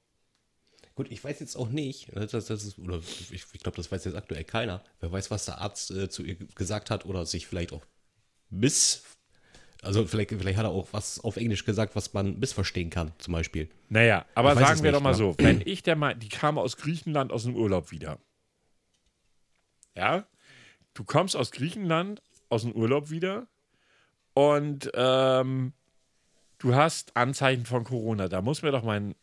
[0.94, 4.06] Gut, ich weiß jetzt auch nicht, das, das ist, oder ich, ich glaube, das weiß
[4.06, 4.82] jetzt aktuell keiner.
[5.00, 7.84] Wer weiß, was der Arzt äh, zu ihr gesagt hat oder sich vielleicht auch
[8.48, 9.02] miss
[9.82, 13.32] also vielleicht, vielleicht hat er auch was auf Englisch gesagt, was man missverstehen kann, zum
[13.32, 13.68] Beispiel.
[13.88, 15.16] Naja, aber sagen wir nicht, doch mal ne?
[15.16, 18.18] so, wenn ich der mal, die kam aus Griechenland aus dem Urlaub wieder.
[19.96, 20.26] Ja,
[20.94, 23.46] du kommst aus Griechenland aus dem Urlaub wieder
[24.34, 25.72] und ähm,
[26.58, 28.28] du hast Anzeichen von Corona.
[28.28, 29.14] Da muss mir doch mein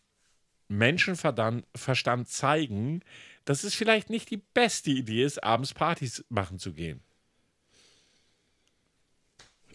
[0.70, 3.02] Menschenverstand zeigen,
[3.46, 7.02] dass es vielleicht nicht die beste Idee ist, abends Partys machen zu gehen.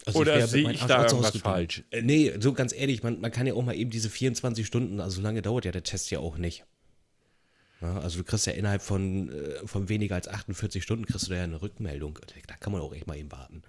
[0.04, 1.84] Also Oder sehe ich da irgendwas falsch?
[1.90, 5.00] Äh, nee, so ganz ehrlich, man, man kann ja auch mal eben diese 24 Stunden,
[5.00, 6.64] also so lange dauert ja der Test ja auch nicht.
[7.80, 11.30] Ja, also du kriegst ja innerhalb von, äh, von weniger als 48 Stunden kriegst du
[11.30, 12.18] da ja eine Rückmeldung.
[12.46, 13.62] Da kann man auch echt mal eben warten.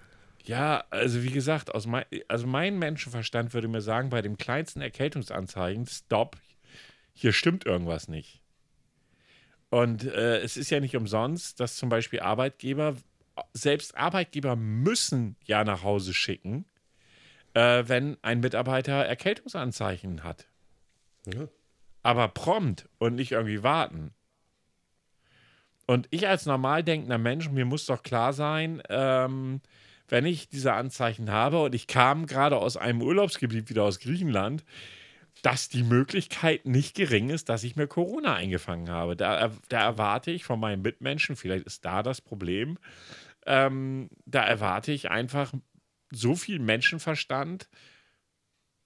[0.44, 4.80] Ja, also wie gesagt, aus mein, also mein Menschenverstand würde mir sagen, bei dem kleinsten
[4.82, 6.36] Erkältungsanzeigen, stopp,
[7.12, 8.40] hier stimmt irgendwas nicht.
[9.70, 12.96] Und äh, es ist ja nicht umsonst, dass zum Beispiel Arbeitgeber
[13.52, 16.64] selbst Arbeitgeber müssen ja nach Hause schicken,
[17.54, 20.46] äh, wenn ein Mitarbeiter Erkältungsanzeichen hat.
[21.26, 21.48] Ja.
[22.02, 24.12] Aber prompt und nicht irgendwie warten.
[25.86, 29.60] Und ich als normal denkender Mensch, mir muss doch klar sein, ähm,
[30.08, 34.64] wenn ich diese Anzeichen habe und ich kam gerade aus einem Urlaubsgebiet wieder aus Griechenland,
[35.42, 39.16] dass die Möglichkeit nicht gering ist, dass ich mir Corona eingefangen habe.
[39.16, 42.78] Da, da erwarte ich von meinen Mitmenschen, vielleicht ist da das Problem,
[43.46, 45.52] ähm, da erwarte ich einfach
[46.10, 47.68] so viel Menschenverstand,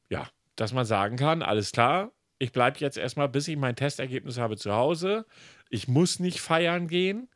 [0.09, 4.38] ja, dass man sagen kann, alles klar, ich bleibe jetzt erstmal, bis ich mein Testergebnis
[4.38, 5.27] habe zu Hause.
[5.71, 7.29] Ich muss nicht feiern gehen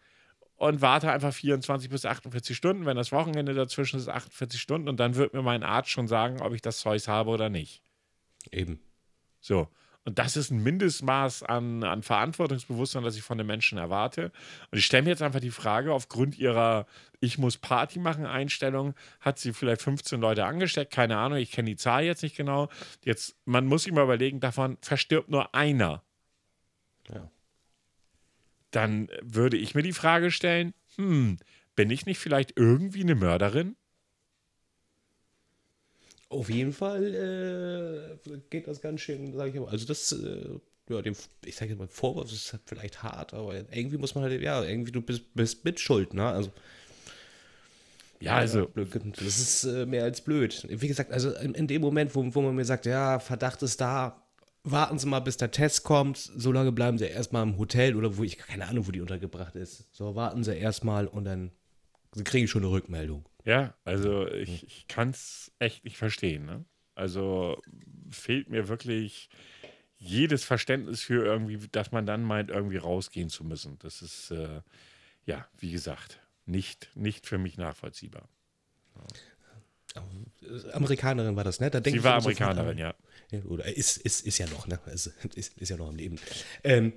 [0.55, 2.87] und warte einfach 24 bis 48 Stunden.
[2.87, 6.41] Wenn das Wochenende dazwischen ist, 48 Stunden und dann wird mir mein Arzt schon sagen,
[6.41, 7.83] ob ich das Zeug habe oder nicht.
[8.51, 8.81] Eben.
[9.41, 9.69] So.
[10.05, 14.33] Und das ist ein Mindestmaß an, an Verantwortungsbewusstsein, das ich von den Menschen erwarte.
[14.71, 16.87] Und ich stelle mir jetzt einfach die Frage, aufgrund ihrer
[17.21, 21.71] Ich muss Party machen Einstellung, hat sie vielleicht 15 Leute angesteckt, keine Ahnung, ich kenne
[21.71, 22.69] die Zahl jetzt nicht genau.
[23.05, 26.03] Jetzt, man muss sich mal überlegen, davon verstirbt nur einer.
[27.09, 27.31] Ja.
[28.73, 31.37] Dann würde ich mir die Frage stellen, hm,
[31.77, 33.77] bin ich nicht vielleicht irgendwie eine Mörderin?
[36.33, 39.68] Auf jeden Fall äh, geht das ganz schön, sage ich mal.
[39.68, 41.14] Also das, äh, ja, dem,
[41.45, 44.92] ich sage jetzt mal, Vorwurf ist vielleicht hart, aber irgendwie muss man halt, ja, irgendwie
[44.92, 46.27] du bist, bist mit Schuld, ne?
[46.27, 46.51] Also
[48.21, 48.68] Ja, also.
[49.25, 50.66] Das ist äh, mehr als blöd.
[50.71, 53.81] Wie gesagt, also in, in dem Moment, wo, wo man mir sagt, ja, Verdacht ist
[53.81, 54.23] da,
[54.64, 56.18] warten Sie mal, bis der Test kommt.
[56.18, 59.57] So lange bleiben Sie erstmal im Hotel oder wo ich keine Ahnung, wo die untergebracht
[59.57, 59.87] ist.
[59.92, 61.51] So, warten Sie erstmal und dann
[62.25, 63.29] kriege ich schon eine Rückmeldung.
[63.44, 66.44] Ja, also ich, ich kann es echt nicht verstehen.
[66.44, 66.64] Ne?
[66.94, 67.61] Also
[68.11, 69.31] fehlt mir wirklich
[69.96, 73.79] jedes Verständnis für irgendwie, dass man dann meint, irgendwie rausgehen zu müssen.
[73.79, 74.61] Das ist, äh,
[75.25, 78.29] ja, wie gesagt, nicht, nicht für mich nachvollziehbar.
[80.72, 81.70] Amerikanerin war das, ne?
[81.70, 82.94] Da Sie war Amerikanerin, ja.
[83.44, 84.79] Oder ist, ist, ist ja noch, ne?
[84.92, 86.18] Ist, ist, ist ja noch am Leben.
[86.64, 86.92] Ähm,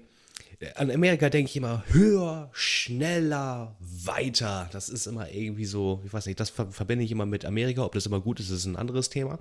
[0.76, 4.70] an Amerika denke ich immer höher, schneller, weiter.
[4.72, 7.84] Das ist immer irgendwie so, ich weiß nicht, das verbinde ich immer mit Amerika.
[7.84, 9.39] Ob das immer gut ist, ist ein anderes Thema.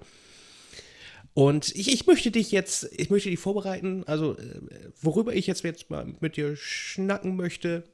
[1.34, 4.60] Und ich, ich möchte dich jetzt, ich möchte dich vorbereiten, also äh,
[5.00, 7.84] worüber ich jetzt, jetzt mal mit dir schnacken möchte,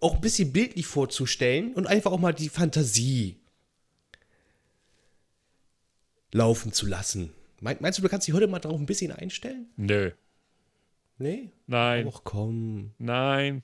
[0.00, 3.36] auch ein bisschen bildlich vorzustellen und einfach auch mal die Fantasie
[6.32, 7.32] laufen zu lassen.
[7.60, 9.66] Meinst du, du kannst dich heute mal drauf ein bisschen einstellen?
[9.76, 10.12] Nö.
[11.22, 11.52] Nee?
[11.66, 12.06] Nein.
[12.08, 12.94] Och komm.
[12.98, 13.62] Nein.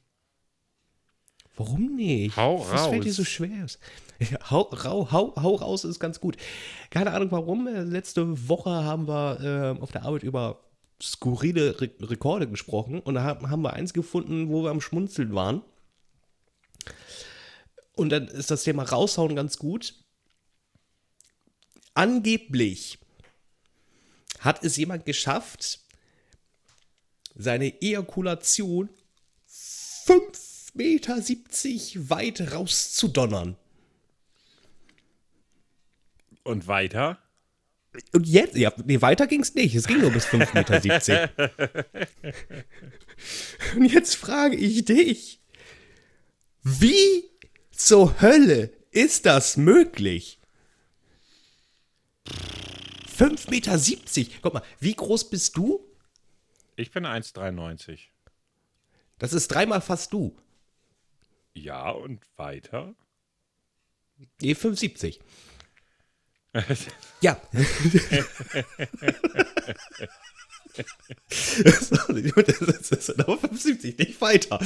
[1.56, 2.36] Warum nicht?
[2.36, 2.70] Hau raus.
[2.70, 3.66] Was fällt dir so schwer?
[4.50, 6.36] Hau, hau, hau, hau raus ist ganz gut.
[6.90, 7.66] Keine Ahnung warum.
[7.66, 9.40] Äh, letzte Woche haben wir
[9.76, 10.60] äh, auf der Arbeit über
[11.02, 15.62] skurrile Re Rekorde gesprochen und da haben wir eins gefunden, wo wir am Schmunzeln waren.
[17.94, 19.94] Und dann ist das Thema raushauen ganz gut.
[21.94, 22.98] Angeblich
[24.40, 25.80] hat es jemand geschafft,
[27.38, 28.90] seine Ejakulation
[29.48, 31.16] 5,70 Meter
[32.10, 33.56] weit rauszudonnern.
[36.42, 37.18] Und weiter?
[38.12, 39.74] Und jetzt, ja, nee, weiter ging es nicht.
[39.74, 41.30] Es ging nur bis 5,70 Meter.
[43.76, 45.40] Und jetzt frage ich dich,
[46.62, 47.24] wie
[47.70, 50.38] zur Hölle ist das möglich?
[53.18, 54.30] 5,70 Meter.
[54.42, 55.87] Guck mal, wie groß bist du?
[56.78, 57.98] Ich bin 1,93.
[59.18, 60.38] Das ist dreimal fast du.
[61.52, 62.94] Ja, und weiter?
[64.40, 65.18] Nee, 75.
[67.20, 67.40] ja.
[71.62, 71.90] das
[72.92, 74.60] ist aber 75, nicht weiter.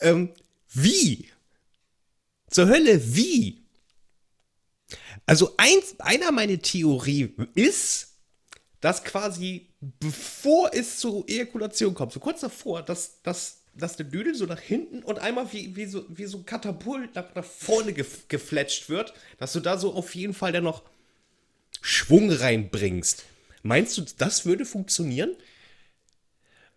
[0.00, 0.32] Ähm,
[0.70, 1.28] wie?
[2.48, 3.66] Zur Hölle, wie?
[5.26, 8.16] Also eins, einer meiner Theorien ist,
[8.80, 14.34] dass quasi, bevor es zur Ejakulation kommt, so kurz davor, dass, dass, dass der Düdel
[14.34, 17.92] so nach hinten und einmal wie, wie, so, wie so ein Katapult nach, nach vorne
[17.92, 20.82] gef gefletscht wird, dass du da so auf jeden Fall dann noch
[21.80, 23.24] Schwung reinbringst.
[23.62, 25.34] Meinst du, das würde funktionieren?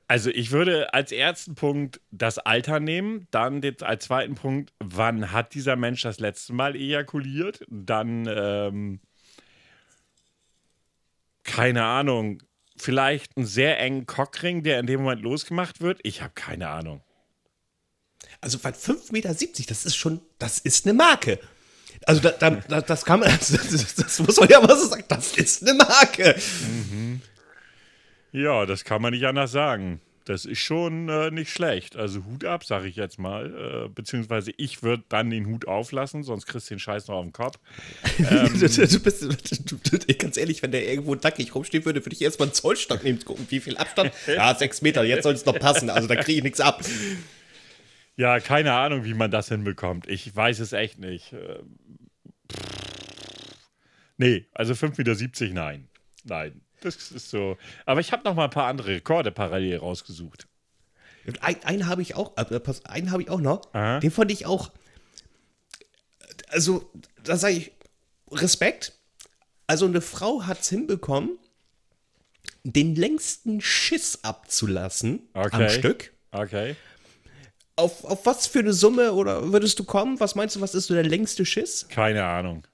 [0.07, 5.53] Also ich würde als ersten Punkt das Alter nehmen, dann als zweiten Punkt, wann hat
[5.55, 8.99] dieser Mensch das letzte Mal ejakuliert, dann ähm,
[11.43, 12.41] keine Ahnung,
[12.77, 15.99] vielleicht einen sehr engen Cockring, der in dem Moment losgemacht wird.
[16.03, 17.01] Ich habe keine Ahnung.
[18.41, 19.33] Also bei 5,70 Meter,
[19.67, 21.39] das ist schon, das ist eine Marke.
[22.05, 25.33] Also da, da, das kann man, das, das, muss man ja mal so sagen, das
[25.38, 26.36] ist eine Marke.
[26.91, 27.21] Mhm.
[28.31, 30.01] Ja, das kann man nicht anders sagen.
[30.25, 31.95] Das ist schon äh, nicht schlecht.
[31.95, 33.86] Also Hut ab, sage ich jetzt mal.
[33.86, 37.25] Äh, beziehungsweise ich würde dann den Hut auflassen, sonst kriegst du den Scheiß noch auf
[37.25, 37.59] den Kopf.
[38.19, 42.21] ähm, du, du, bist, du, ganz ehrlich, wenn der irgendwo nackig rumstehen würde, würde ich
[42.21, 44.12] erstmal einen Zollstock nehmen, gucken, wie viel Abstand.
[44.27, 45.89] Ja, sechs Meter, jetzt soll es noch passen.
[45.89, 46.81] Also da kriege ich nichts ab.
[48.15, 50.07] Ja, keine Ahnung, wie man das hinbekommt.
[50.07, 51.33] Ich weiß es echt nicht.
[51.33, 51.59] Äh,
[54.17, 55.88] nee, also 5,70 Meter, nein.
[56.23, 56.62] Nein.
[56.83, 57.57] Das ist so.
[57.85, 60.47] Aber ich habe noch mal ein paar andere Rekorde parallel rausgesucht.
[61.39, 63.73] Ein, einen habe ich auch, äh, einen habe ich auch noch.
[63.73, 63.99] Aha.
[63.99, 64.71] Den fand ich auch.
[66.49, 66.91] Also,
[67.23, 67.71] da sage ich
[68.31, 68.93] Respekt.
[69.67, 71.37] Also, eine Frau hat es hinbekommen,
[72.63, 75.63] den längsten Schiss abzulassen okay.
[75.63, 76.11] am Stück.
[76.31, 76.75] Okay.
[77.75, 80.19] Auf, auf was für eine Summe oder würdest du kommen?
[80.19, 81.87] Was meinst du, was ist so der längste Schiss?
[81.87, 82.67] Keine Ahnung.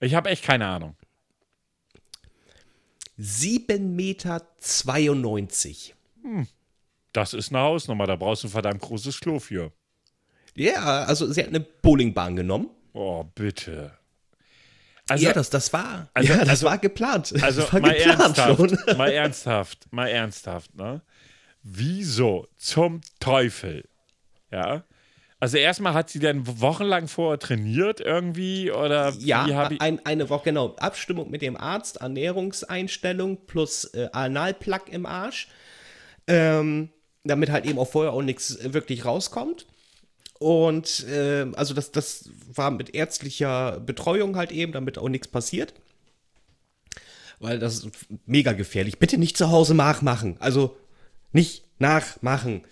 [0.00, 0.96] Ich habe echt keine Ahnung.
[3.18, 4.42] 7,92 Meter.
[6.22, 6.46] Hm.
[7.12, 9.72] Das ist eine Hausnummer, da brauchst du ein verdammt großes Klo für.
[10.54, 12.70] Ja, also sie hat eine Bowlingbahn genommen.
[12.92, 13.92] Oh, bitte.
[15.08, 17.32] Also, ja, das, das war, also, ja, das also, war geplant.
[17.42, 21.00] Also war mal geplant ernsthaft, mal ernsthaft, mal ernsthaft, ne?
[21.62, 23.88] Wieso zum Teufel,
[24.50, 24.84] ja,
[25.40, 30.74] also erstmal hat sie dann wochenlang vorher trainiert irgendwie oder ja ein, eine Woche genau
[30.76, 35.48] Abstimmung mit dem Arzt Ernährungseinstellung plus äh, Analplug im Arsch
[36.26, 36.90] ähm,
[37.24, 39.66] damit halt eben auch vorher auch nichts wirklich rauskommt
[40.38, 45.74] Und äh, also das, das war mit ärztlicher Betreuung halt eben, damit auch nichts passiert.
[47.40, 47.88] Weil das ist
[48.26, 48.98] mega gefährlich.
[48.98, 50.36] Bitte nicht zu Hause nachmachen.
[50.40, 50.76] Also
[51.32, 52.62] nicht nachmachen.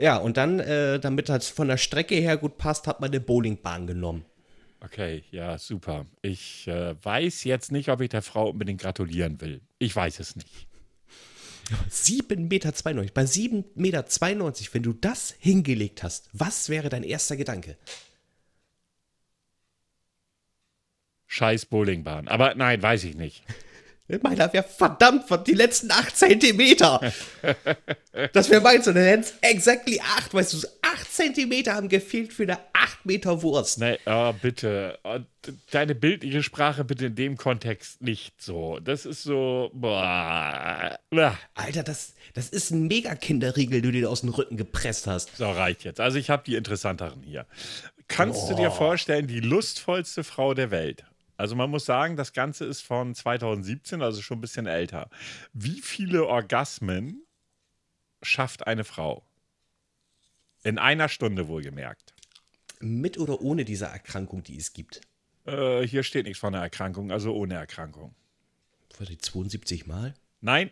[0.00, 3.20] Ja, und dann, äh, damit das von der Strecke her gut passt, hat man eine
[3.20, 4.24] Bowlingbahn genommen.
[4.80, 6.06] Okay, ja, super.
[6.22, 9.60] Ich äh, weiß jetzt nicht, ob ich der Frau unbedingt gratulieren will.
[9.78, 10.66] Ich weiß es nicht.
[11.90, 12.38] 7,92
[12.94, 13.12] Meter.
[13.12, 14.04] Bei 7,92 Meter,
[14.72, 17.76] wenn du das hingelegt hast, was wäre dein erster Gedanke?
[21.26, 22.26] Scheiß Bowlingbahn.
[22.26, 23.44] Aber nein, weiß ich nicht.
[24.22, 27.00] Meiner wäre verdammt von die letzten 8 Zentimeter.
[28.32, 32.32] das wäre meins und dann hätten es exactly 8, weißt du, 8 Zentimeter haben gefehlt
[32.32, 33.78] für eine 8 Meter Wurst.
[33.78, 34.98] Nee, oh, bitte.
[35.04, 35.18] Oh,
[35.70, 38.78] deine bildliche Sprache bitte in dem Kontext nicht so.
[38.80, 39.70] Das ist so.
[39.72, 40.98] Boah.
[41.54, 45.36] Alter, das, das ist ein Mega-Kinderriegel, du dir aus dem Rücken gepresst hast.
[45.36, 46.00] So, reicht jetzt.
[46.00, 47.46] Also, ich habe die interessanteren hier.
[48.08, 48.48] Kannst oh.
[48.50, 51.04] du dir vorstellen, die lustvollste Frau der Welt?
[51.40, 55.08] Also man muss sagen, das Ganze ist von 2017, also schon ein bisschen älter.
[55.54, 57.22] Wie viele Orgasmen
[58.20, 59.24] schafft eine Frau?
[60.64, 62.12] In einer Stunde wohlgemerkt.
[62.80, 65.00] Mit oder ohne diese Erkrankung, die es gibt?
[65.46, 68.14] Äh, hier steht nichts von einer Erkrankung, also ohne Erkrankung.
[68.98, 70.12] War die 72 Mal?
[70.42, 70.70] Nein,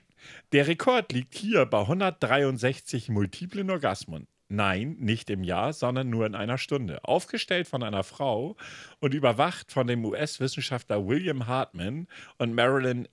[0.53, 4.27] der Rekord liegt hier bei 163 multiplen Orgasmen.
[4.49, 7.05] Nein, nicht im Jahr, sondern nur in einer Stunde.
[7.05, 8.57] Aufgestellt von einer Frau
[8.99, 12.07] und überwacht von dem US-Wissenschaftler William Hartman
[12.39, 13.09] und Marilyn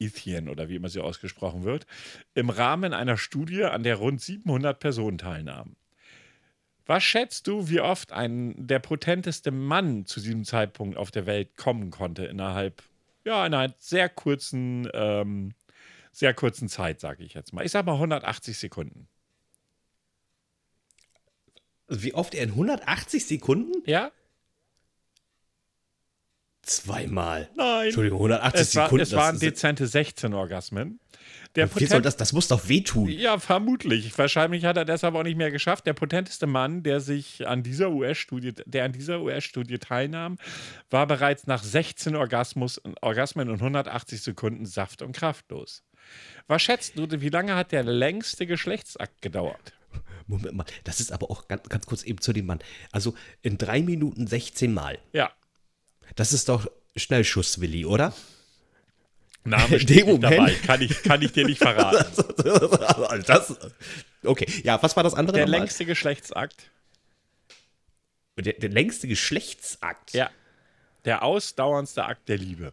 [0.00, 1.86] Ethian oder wie immer sie ausgesprochen wird,
[2.34, 5.76] im Rahmen einer Studie, an der rund 700 Personen teilnahmen.
[6.86, 11.56] Was schätzt du, wie oft ein der potenteste Mann zu diesem Zeitpunkt auf der Welt
[11.56, 12.82] kommen konnte innerhalb
[13.24, 15.52] ja, einer sehr kurzen, ähm,
[16.12, 17.66] sehr kurzen Zeit, sage ich jetzt mal.
[17.66, 19.06] Ich sage mal 180 Sekunden.
[21.88, 23.82] Wie oft er in 180 Sekunden?
[23.86, 24.12] Ja.
[26.62, 27.48] Zweimal.
[27.56, 27.86] Nein.
[27.86, 29.02] Entschuldigung, 180 es war, Sekunden.
[29.02, 31.00] Es waren dezente 16 Orgasmen.
[31.54, 32.16] Der Wie soll das?
[32.16, 33.08] Das muss doch wehtun.
[33.08, 34.16] Ja, vermutlich.
[34.18, 35.86] Wahrscheinlich hat er deshalb auch nicht mehr geschafft.
[35.86, 40.36] Der potenteste Mann, der sich an dieser US-Studie, der an dieser US-Studie teilnahm,
[40.90, 45.84] war bereits nach 16 Orgasmus, Orgasmen und 180 Sekunden saft- und kraftlos.
[46.48, 49.77] Was schätzt du, wie lange hat der längste Geschlechtsakt gedauert?
[50.28, 52.60] Moment mal, das ist aber auch ganz, ganz kurz eben zu dem Mann.
[52.92, 54.98] Also in drei Minuten 16 Mal.
[55.12, 55.32] Ja.
[56.16, 58.14] Das ist doch Schnellschuss-Willi, oder?
[59.44, 60.54] Name steht nicht dabei.
[60.66, 62.24] Kann ich, kann ich dir nicht verraten.
[63.26, 63.56] das,
[64.22, 65.38] okay, ja, was war das andere?
[65.38, 65.60] Der nochmal?
[65.60, 66.70] längste Geschlechtsakt.
[68.36, 70.12] Der, der längste Geschlechtsakt?
[70.12, 70.30] Ja.
[71.04, 72.72] Der ausdauerndste Akt der Liebe.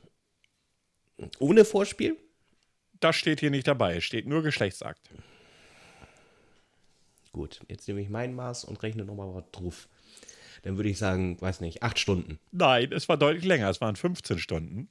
[1.40, 2.18] Ohne Vorspiel?
[3.00, 3.98] Das steht hier nicht dabei.
[3.98, 5.10] Es steht nur Geschlechtsakt.
[7.36, 9.90] Gut, jetzt nehme ich mein Maß und rechne nochmal was drauf.
[10.62, 12.40] Dann würde ich sagen, weiß nicht, acht Stunden.
[12.54, 13.70] Nein, es war deutlich länger.
[13.70, 14.88] Es waren 15 Stunden.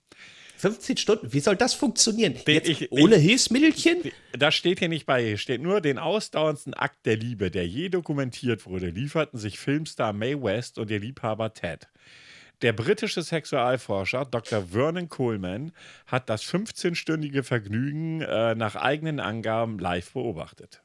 [0.59, 1.33] 15 Stunden?
[1.33, 2.35] Wie soll das funktionieren?
[2.47, 4.13] Jetzt ich, ohne ich, Hilfsmittelchen?
[4.33, 5.25] Das steht hier nicht bei.
[5.25, 10.13] Hier steht nur den ausdauerndsten Akt der Liebe, der je dokumentiert wurde, lieferten sich Filmstar
[10.13, 11.89] Mae West und ihr Liebhaber Ted.
[12.61, 14.67] Der britische Sexualforscher Dr.
[14.67, 15.73] Vernon Coleman
[16.07, 20.83] hat das 15-stündige Vergnügen äh, nach eigenen Angaben live beobachtet.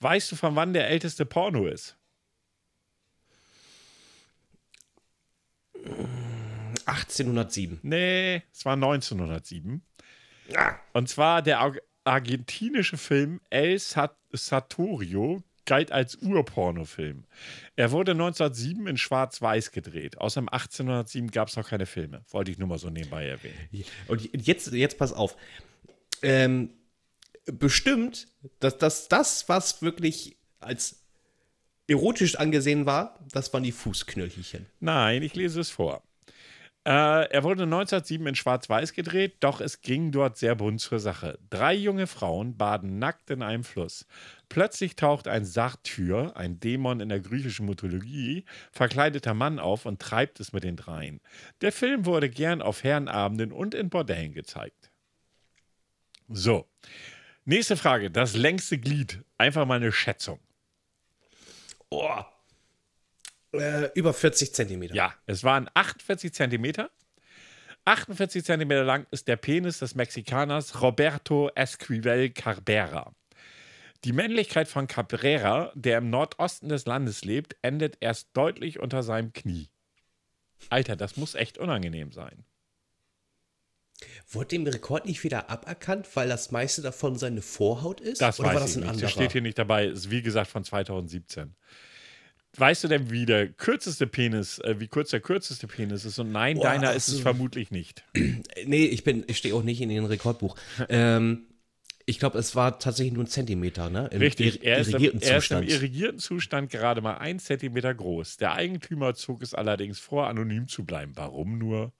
[0.00, 1.96] Weißt du, von wann der älteste Porno ist?
[6.86, 7.80] 1807.
[7.82, 9.82] Nee, es war 1907.
[10.56, 10.74] Ah.
[10.92, 11.74] Und zwar der Ar
[12.04, 17.24] argentinische Film El Satorio galt als Urpornofilm.
[17.76, 20.18] Er wurde 1907 in Schwarz-Weiß gedreht.
[20.18, 22.24] Außer 1807 gab es noch keine Filme.
[22.30, 23.84] Wollte ich nur mal so nebenbei erwähnen.
[24.08, 25.36] Und jetzt, jetzt pass auf.
[26.22, 26.70] Ähm,
[27.46, 28.28] bestimmt,
[28.60, 31.00] dass, dass das, was wirklich als
[31.86, 34.66] erotisch angesehen war, das waren die Fußknöchelchen.
[34.78, 36.02] Nein, ich lese es vor.
[36.86, 41.38] Äh, er wurde 1907 in Schwarz-Weiß gedreht, doch es ging dort sehr bunt zur Sache.
[41.50, 44.06] Drei junge Frauen baden nackt in einem Fluss.
[44.48, 50.40] Plötzlich taucht ein Sartyr, ein Dämon in der griechischen Mythologie, verkleideter Mann auf und treibt
[50.40, 51.20] es mit den dreien.
[51.60, 54.90] Der Film wurde gern auf Herrenabenden und in Bordellen gezeigt.
[56.28, 56.66] So,
[57.50, 58.12] Nächste Frage.
[58.12, 59.24] Das längste Glied.
[59.36, 60.38] Einfach mal eine Schätzung.
[61.88, 62.22] Oh.
[63.52, 64.94] Äh, über 40 Zentimeter.
[64.94, 66.92] Ja, es waren 48 Zentimeter.
[67.86, 73.12] 48 Zentimeter lang ist der Penis des Mexikaners Roberto Esquivel Cabrera.
[74.04, 79.32] Die Männlichkeit von Cabrera, der im Nordosten des Landes lebt, endet erst deutlich unter seinem
[79.32, 79.68] Knie.
[80.68, 82.44] Alter, das muss echt unangenehm sein.
[84.32, 88.20] Wurde dem Rekord nicht wieder aberkannt, weil das meiste davon seine Vorhaut ist?
[88.20, 89.02] Das Oder weiß war das ich ein nicht.
[89.02, 89.86] Das steht hier nicht dabei.
[89.86, 91.54] Ist wie gesagt von 2017.
[92.56, 96.18] weißt du denn, wie der kürzeste Penis, äh, wie kurz der kürzeste Penis ist?
[96.18, 98.04] Und nein, Boah, deiner ist also- es vermutlich nicht.
[98.66, 100.54] Nee, ich bin, ich stehe auch nicht in den Rekordbuch.
[100.88, 101.46] ähm,
[102.10, 104.08] ich glaube, es war tatsächlich nur ein Zentimeter, ne?
[104.12, 105.70] Im Richtig, er ist, im, irrigierten er ist im Zustand.
[105.70, 108.36] irrigierten Zustand gerade mal ein Zentimeter groß.
[108.36, 111.12] Der Eigentümer zog es allerdings vor, anonym zu bleiben.
[111.16, 111.92] Warum nur?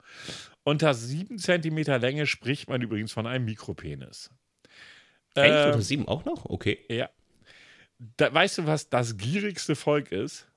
[0.63, 4.29] Unter sieben Zentimeter Länge spricht man übrigens von einem Mikropenis.
[5.33, 5.53] Echt?
[5.53, 6.45] Ähm, Unter sieben auch noch?
[6.45, 6.79] Okay.
[6.89, 7.09] Ja.
[8.17, 10.47] Da, weißt du, was das gierigste Volk ist?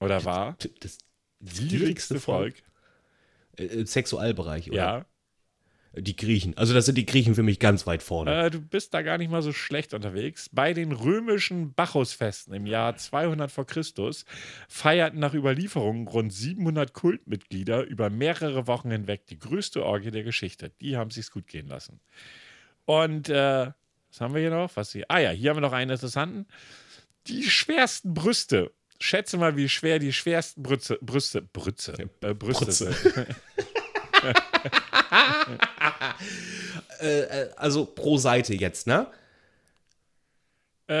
[0.00, 0.56] Oder war?
[0.58, 0.98] T- Das
[1.40, 2.62] Gierigste Volk?
[3.56, 4.76] Äh, äh, Sexualbereich, oder?
[4.76, 5.06] Ja.
[5.92, 6.56] Die Griechen.
[6.58, 8.46] Also das sind die Griechen für mich ganz weit vorne.
[8.46, 10.50] Äh, du bist da gar nicht mal so schlecht unterwegs.
[10.52, 14.26] Bei den römischen Bacchusfesten im Jahr 200 vor Christus
[14.68, 20.70] feierten nach Überlieferungen rund 700 Kultmitglieder über mehrere Wochen hinweg die größte Orgie der Geschichte.
[20.82, 22.00] Die haben sich's gut gehen lassen.
[22.84, 23.70] Und äh,
[24.10, 24.70] was haben wir hier noch?
[24.76, 25.06] Was hier?
[25.08, 26.46] Ah ja, hier haben wir noch einen interessanten.
[27.26, 28.70] Die schwersten Brüste.
[29.00, 32.92] Schätze mal, wie schwer die schwersten Brüste, Brüste, Brüste, äh, Brüste Brüste.
[32.92, 33.26] sind.
[36.98, 39.06] Äh, äh, also pro Seite jetzt, ne?
[40.88, 40.94] Äh,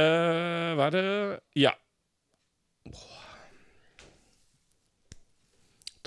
[0.76, 1.40] warte.
[1.54, 1.72] Ja,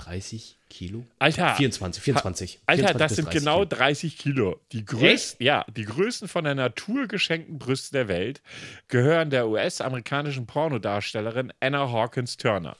[0.10, 1.06] 30 Kilo?
[1.20, 1.56] Alter.
[1.56, 2.60] 24, 24.
[2.66, 3.66] Alter, 24 das sind 30 genau Kilo.
[3.66, 4.60] 30 Kilo.
[4.72, 8.41] Die größten, ja, die größten von der Natur geschenkten Brüste der Welt
[8.88, 12.76] gehören der US-amerikanischen Pornodarstellerin Anna Hawkins Turner.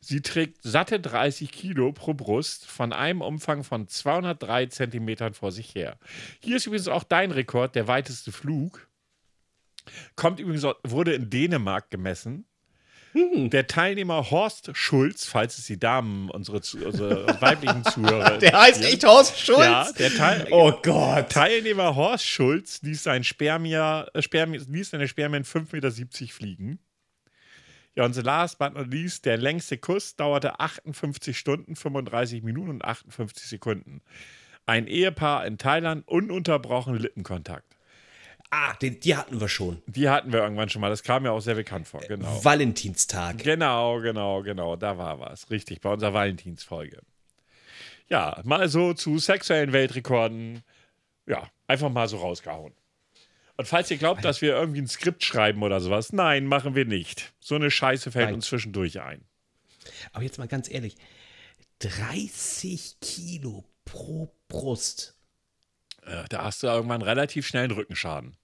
[0.00, 5.74] Sie trägt satte 30 Kilo pro Brust von einem Umfang von 203 Zentimetern vor sich
[5.74, 5.98] her.
[6.40, 8.88] Hier ist übrigens auch dein Rekord, der weiteste Flug.
[10.16, 12.46] Kommt übrigens, wurde in Dänemark gemessen.
[13.16, 13.48] Hm.
[13.48, 18.36] Der Teilnehmer Horst Schulz, falls es die Damen, unsere, unsere weiblichen Zuhörer.
[18.38, 19.60] Der heißt echt Horst Schulz?
[19.60, 21.30] Ja, der Teil, Oh Gott.
[21.30, 26.78] Teilnehmer Horst Schulz ließ, sein Spermia, äh, Spermi, ließ seine Spermien 5,70 Meter fliegen.
[27.96, 32.70] Ja, und so last but not least, der längste Kuss dauerte 58 Stunden, 35 Minuten
[32.70, 34.02] und 58 Sekunden.
[34.66, 37.76] Ein Ehepaar in Thailand, ununterbrochen Lippenkontakt.
[38.50, 39.82] Ah, die, die hatten wir schon.
[39.86, 42.44] Die hatten wir irgendwann schon mal, das kam mir auch sehr bekannt vor, genau.
[42.44, 43.38] Valentinstag.
[43.38, 45.50] Genau, genau, genau, da war was.
[45.50, 47.00] Richtig, bei unserer Valentinsfolge.
[48.08, 50.62] Ja, mal so zu sexuellen Weltrekorden.
[51.26, 52.72] Ja, einfach mal so rausgehauen.
[53.56, 56.84] Und falls ihr glaubt, dass wir irgendwie ein Skript schreiben oder sowas, nein, machen wir
[56.84, 57.32] nicht.
[57.40, 58.34] So eine Scheiße fällt Nein.
[58.34, 59.24] uns zwischendurch ein.
[60.12, 60.96] Aber jetzt mal ganz ehrlich.
[61.80, 65.16] 30 Kilo pro Brust.
[66.02, 68.36] Äh, Da hast du irgendwann relativ schnell einen Rückenschaden.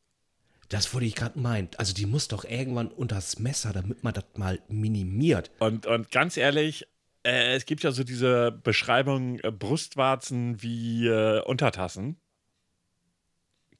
[0.69, 1.69] Das wollte ich gerade meinen.
[1.77, 5.51] Also die muss doch irgendwann unters Messer, damit man das mal minimiert.
[5.59, 6.87] Und, und ganz ehrlich,
[7.25, 12.17] äh, es gibt ja so diese Beschreibung äh, Brustwarzen wie äh, Untertassen.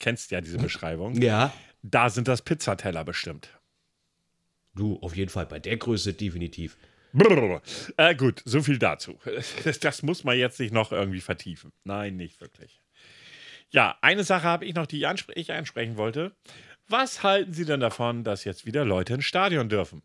[0.03, 1.15] Kennst ja diese Beschreibung.
[1.23, 1.53] Ja.
[1.83, 3.49] Da sind das Pizzateller bestimmt.
[4.75, 5.47] Du, auf jeden Fall.
[5.47, 6.77] Bei der Größe definitiv.
[7.13, 7.63] Brrr.
[7.97, 9.19] Äh, gut, so viel dazu.
[9.65, 11.73] Das, das muss man jetzt nicht noch irgendwie vertiefen.
[11.85, 12.81] Nein, nicht wirklich.
[13.71, 15.05] Ja, eine Sache habe ich noch, die
[15.37, 16.35] ich ansprechen wollte.
[16.89, 20.03] Was halten Sie denn davon, dass jetzt wieder Leute ins Stadion dürfen?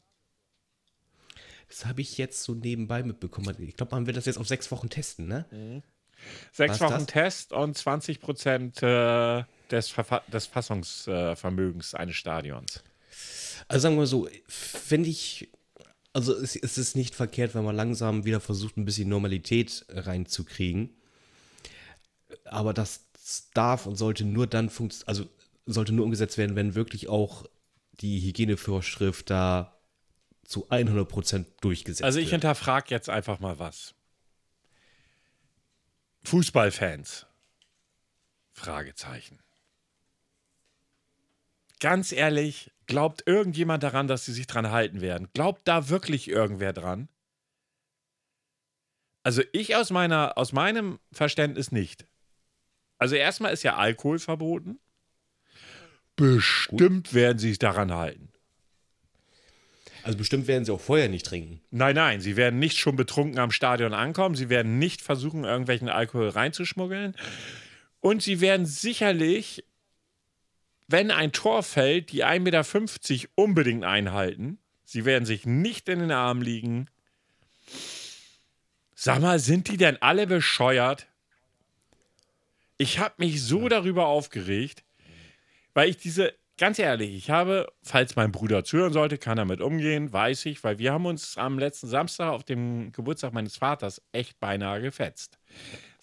[1.70, 3.56] Das habe ich jetzt so nebenbei mitbekommen.
[3.60, 5.82] Ich glaube, man wird das jetzt auf sechs Wochen testen, ne?
[6.52, 7.06] Sechs Was Wochen das?
[7.08, 12.84] Test und 20 Prozent äh, des, Verfa des Fassungsvermögens eines Stadions.
[13.68, 15.50] Also sagen wir so, finde ich,
[16.14, 20.96] also es, es ist nicht verkehrt, wenn man langsam wieder versucht, ein bisschen Normalität reinzukriegen.
[22.46, 23.08] Aber das
[23.54, 25.30] darf und sollte nur dann funktionieren, also
[25.66, 27.46] sollte nur umgesetzt werden, wenn wirklich auch
[28.00, 29.78] die Hygienevorschrift da
[30.46, 32.42] zu 100% durchgesetzt Also ich wird.
[32.42, 33.94] hinterfrage jetzt einfach mal was.
[36.24, 37.26] Fußballfans.
[38.54, 39.40] Fragezeichen.
[41.80, 45.30] Ganz ehrlich, glaubt irgendjemand daran, dass sie sich dran halten werden?
[45.34, 47.10] Glaubt da wirklich irgendwer dran?
[49.24, 52.08] Also ich aus meiner, aus meinem Verständnis nicht.
[52.98, 54.80] Also erstmal ist ja Alkohol verboten.
[56.16, 58.32] Bestimmt werden sie sich daran halten.
[60.04, 61.60] Also bestimmt werden sie auch vorher nicht trinken.
[61.70, 64.36] Nein, nein, sie werden nicht schon betrunken am Stadion ankommen.
[64.36, 67.14] Sie werden nicht versuchen, irgendwelchen Alkohol reinzuschmuggeln.
[68.00, 69.66] Und sie werden sicherlich,
[70.88, 74.60] wenn ein Tor fällt, die 1,50 Meter unbedingt einhalten.
[74.86, 76.88] Sie werden sich nicht in den Arm liegen.
[78.96, 81.08] Sag mal, sind die denn alle bescheuert?
[82.78, 84.84] Ich habe mich so darüber aufgeregt,
[85.74, 90.14] weil ich diese, ganz ehrlich, ich habe, falls mein Bruder zuhören sollte, kann damit umgehen,
[90.14, 94.40] weiß ich, weil wir haben uns am letzten Samstag auf dem Geburtstag meines Vaters echt
[94.40, 95.38] beinahe gefetzt.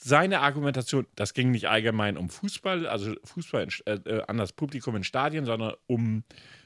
[0.06, 4.52] Seine Argumentation, das ging nicht allgemein um Fußball, also Fußball in, äh, äh, an das
[4.52, 6.24] Publikum in Stadien, sondern um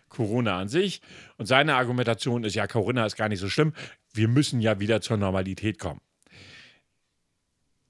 [0.08, 1.02] Corona an sich.
[1.36, 3.74] Und seine Argumentation ist ja, Corona ist gar nicht so schlimm.
[4.12, 6.00] Wir müssen ja wieder zur Normalität kommen.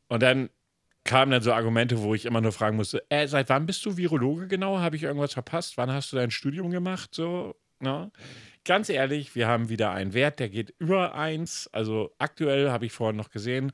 [0.09, 0.51] Und dann
[1.05, 3.96] kamen dann so Argumente, wo ich immer nur fragen musste, äh, seit wann bist du
[3.96, 4.80] Virologe genau?
[4.80, 5.78] Habe ich irgendwas verpasst?
[5.78, 7.14] Wann hast du dein Studium gemacht?
[7.14, 8.12] So, ne?
[8.66, 11.70] Ganz ehrlich, wir haben wieder einen Wert, der geht über 1.
[11.72, 13.72] Also aktuell habe ich vorhin noch gesehen,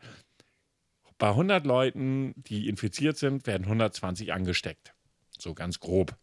[1.24, 4.92] bei 100 Leuten, die infiziert sind, werden 120 angesteckt.
[5.30, 6.14] So ganz grob.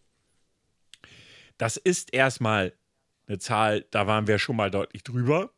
[1.57, 2.73] Das ist erstmal
[3.25, 5.55] eine Zahl, da waren wir schon mal deutlich drüber.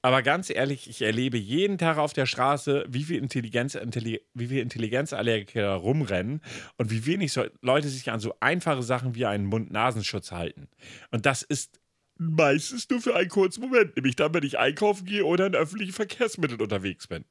[0.00, 4.58] Aber ganz ehrlich, ich erlebe jeden Tag auf der Straße, wie viel, Intelligenz, wie viel
[4.58, 6.40] Intelligenzallergiker rumrennen
[6.76, 10.66] und wie wenig Leute sich an so einfache Sachen wie einen Mund-Nasenschutz halten.
[11.12, 11.78] Und das ist
[12.18, 15.92] meistens nur für einen kurzen Moment, nämlich dann, wenn ich einkaufen gehe oder in öffentlichen
[15.92, 17.24] Verkehrsmitteln unterwegs bin.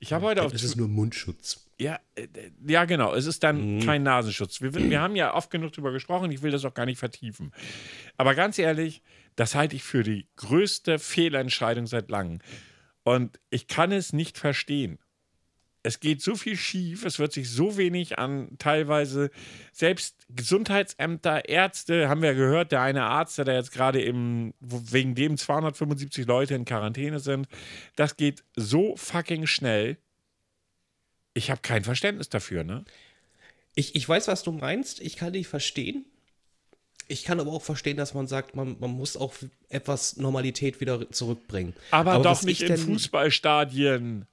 [0.00, 0.52] Ich habe heute auf.
[0.52, 1.66] Es ist nur Mundschutz.
[1.78, 2.28] Ja, äh,
[2.66, 3.14] ja, genau.
[3.14, 3.80] Es ist dann mhm.
[3.84, 4.60] kein Nasenschutz.
[4.60, 6.30] Wir, wir haben ja oft genug darüber gesprochen.
[6.30, 7.52] Ich will das auch gar nicht vertiefen.
[8.16, 9.02] Aber ganz ehrlich,
[9.36, 12.40] das halte ich für die größte Fehlentscheidung seit langem.
[13.02, 14.98] Und ich kann es nicht verstehen
[15.82, 19.30] es geht so viel schief, es wird sich so wenig an teilweise
[19.72, 25.36] selbst Gesundheitsämter, Ärzte, haben wir gehört, der eine Arzt, der jetzt gerade im, wegen dem
[25.36, 27.48] 275 Leute in Quarantäne sind,
[27.96, 29.96] das geht so fucking schnell.
[31.34, 32.84] Ich habe kein Verständnis dafür, ne?
[33.74, 36.04] Ich, ich weiß, was du meinst, ich kann dich verstehen.
[37.06, 39.32] Ich kann aber auch verstehen, dass man sagt, man, man muss auch
[39.68, 41.74] etwas Normalität wieder zurückbringen.
[41.92, 44.26] Aber, aber doch nicht in Fußballstadien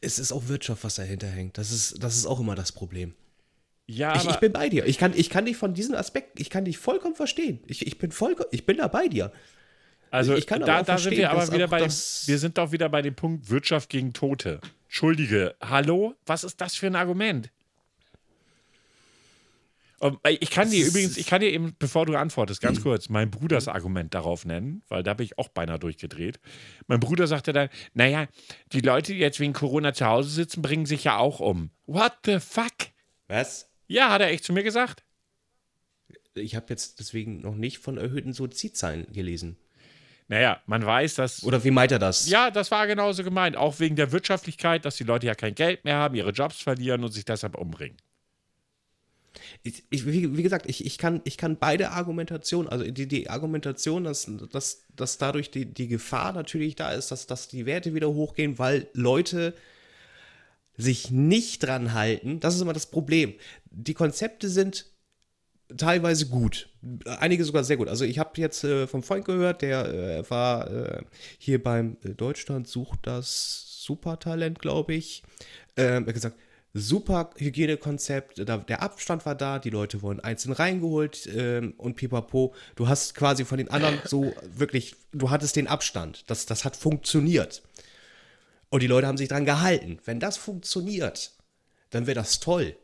[0.00, 1.58] es ist auch Wirtschaft, was dahinter hängt.
[1.58, 3.14] Das ist, das ist auch immer das Problem.
[3.86, 4.86] Ja, ich, ich, bin bei dir.
[4.86, 7.60] Ich kann, ich kann dich von diesem Aspekt, ich kann dich vollkommen verstehen.
[7.66, 9.32] Ich, ich, bin, voll, ich bin da bei dir.
[10.10, 12.88] Also ich kann da, da sind wir aber wieder bei dem, wir sind doch wieder
[12.88, 14.60] bei dem Punkt Wirtschaft gegen Tote.
[14.86, 16.14] Entschuldige, hallo?
[16.26, 17.50] Was ist das für ein Argument?
[20.40, 23.66] Ich kann dir übrigens, ich kann dir eben, bevor du antwortest, ganz kurz mein Bruders
[23.66, 26.38] Argument darauf nennen, weil da bin ich auch beinahe durchgedreht.
[26.86, 28.28] Mein Bruder sagte dann, naja,
[28.72, 31.70] die Leute, die jetzt wegen Corona zu Hause sitzen, bringen sich ja auch um.
[31.86, 32.72] What the fuck?
[33.26, 33.68] Was?
[33.88, 35.02] Ja, hat er echt zu mir gesagt.
[36.34, 39.56] Ich habe jetzt deswegen noch nicht von erhöhten Suizidzahlen gelesen.
[40.28, 41.42] Naja, man weiß, dass.
[41.42, 42.28] Oder wie meint er das?
[42.28, 43.56] Ja, das war genauso gemeint.
[43.56, 47.02] Auch wegen der Wirtschaftlichkeit, dass die Leute ja kein Geld mehr haben, ihre Jobs verlieren
[47.02, 47.96] und sich deshalb umbringen
[49.62, 53.30] ich, ich, wie, wie, gesagt, ich, ich, kann, ich kann beide Argumentationen, also die, die
[53.30, 57.94] Argumentation, dass, dass, dass dadurch die, die Gefahr natürlich da ist, dass, dass die Werte
[57.94, 59.54] wieder hochgehen, weil Leute
[60.76, 63.34] sich nicht dran halten, das ist immer das Problem.
[63.70, 64.86] Die Konzepte sind
[65.76, 66.70] teilweise gut,
[67.04, 67.88] einige sogar sehr gut.
[67.88, 71.02] Also ich habe jetzt äh, vom Freund gehört, der äh, war äh,
[71.38, 75.22] hier beim Deutschland sucht das Supertalent, glaube ich.
[75.76, 76.36] Ähm, er hat gesagt,
[76.74, 82.54] super Hygienekonzept, der Abstand war da, die Leute wurden einzeln reingeholt ähm, und pipapo.
[82.76, 86.24] Du hast quasi von den anderen so wirklich, du hattest den Abstand.
[86.28, 87.62] Das, das hat funktioniert.
[88.70, 89.98] Und die Leute haben sich dran gehalten.
[90.04, 91.32] Wenn das funktioniert,
[91.90, 92.76] dann wäre das toll.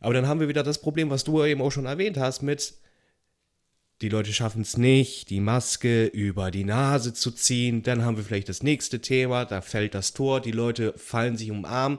[0.00, 2.74] Aber dann haben wir wieder das Problem, was du eben auch schon erwähnt hast, mit
[4.00, 7.82] die Leute schaffen es nicht, die Maske über die Nase zu ziehen.
[7.82, 11.50] Dann haben wir vielleicht das nächste Thema, da fällt das Tor, die Leute fallen sich
[11.50, 11.98] um den Arm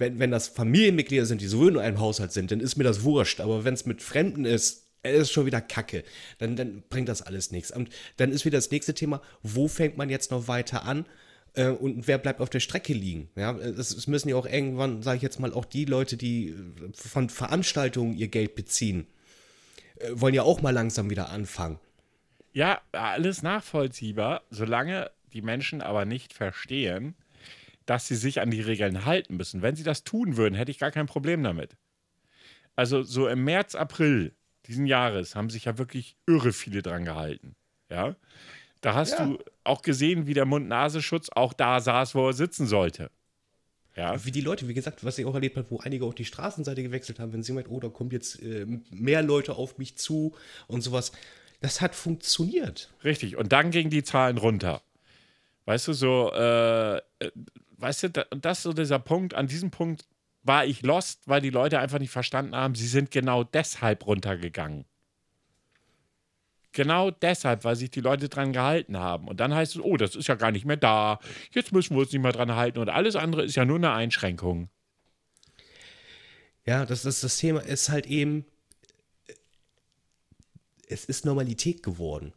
[0.00, 3.04] wenn, wenn das Familienmitglieder sind, die so in einem Haushalt sind, dann ist mir das
[3.04, 3.40] wurscht.
[3.40, 6.04] Aber wenn es mit Fremden ist, ist schon wieder Kacke.
[6.38, 7.70] Dann, dann bringt das alles nichts.
[7.70, 11.06] Und dann ist wieder das nächste Thema, wo fängt man jetzt noch weiter an?
[11.54, 13.28] Äh, und wer bleibt auf der Strecke liegen?
[13.36, 16.56] Ja, es, müssen ja auch irgendwann, sage ich jetzt mal, auch die Leute, die äh,
[16.94, 19.06] von Veranstaltungen ihr Geld beziehen,
[19.96, 21.78] äh, wollen ja auch mal langsam wieder anfangen.
[22.52, 27.14] Ja, alles nachvollziehbar, solange die Menschen aber nicht verstehen,
[27.86, 29.62] dass sie sich an die Regeln halten müssen.
[29.62, 31.76] Wenn sie das tun würden, hätte ich gar kein Problem damit.
[32.76, 34.34] Also so im März, April
[34.66, 37.56] diesen Jahres haben sich ja wirklich irre viele dran gehalten.
[37.88, 38.14] Ja.
[38.80, 39.26] Da hast ja.
[39.26, 43.10] du auch gesehen, wie der Mund-Nasenschutz auch da saß, wo er sitzen sollte.
[43.96, 44.24] Ja.
[44.24, 46.82] Wie die Leute, wie gesagt, was ich auch erlebt habe, wo einige auch die Straßenseite
[46.82, 50.34] gewechselt haben, wenn sie meint, oh, da kommen jetzt äh, mehr Leute auf mich zu
[50.68, 51.12] und sowas.
[51.60, 52.90] Das hat funktioniert.
[53.04, 53.36] Richtig.
[53.36, 54.80] Und dann gingen die Zahlen runter.
[55.66, 57.02] Weißt du, so, äh,
[57.80, 60.06] weißt du, das ist so dieser Punkt, an diesem Punkt
[60.42, 64.84] war ich lost, weil die Leute einfach nicht verstanden haben, sie sind genau deshalb runtergegangen.
[66.72, 69.26] Genau deshalb, weil sich die Leute dran gehalten haben.
[69.26, 71.18] Und dann heißt es, oh, das ist ja gar nicht mehr da.
[71.52, 72.78] Jetzt müssen wir uns nicht mehr dran halten.
[72.78, 74.68] Und alles andere ist ja nur eine Einschränkung.
[76.64, 78.44] Ja, das, das, das Thema ist halt eben,
[80.86, 82.32] es ist Normalität geworden.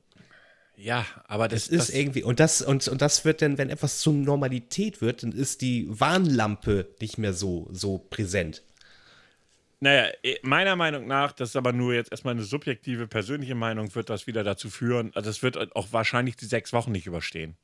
[0.75, 3.69] Ja, aber das, das ist das irgendwie und das und, und das wird dann, wenn
[3.69, 8.63] etwas zur Normalität wird, dann ist die Warnlampe nicht mehr so so präsent.
[9.79, 13.93] Naja, eh, meiner Meinung nach, das ist aber nur jetzt erstmal eine subjektive, persönliche Meinung,
[13.93, 17.57] wird das wieder dazu führen, also es wird auch wahrscheinlich die sechs Wochen nicht überstehen.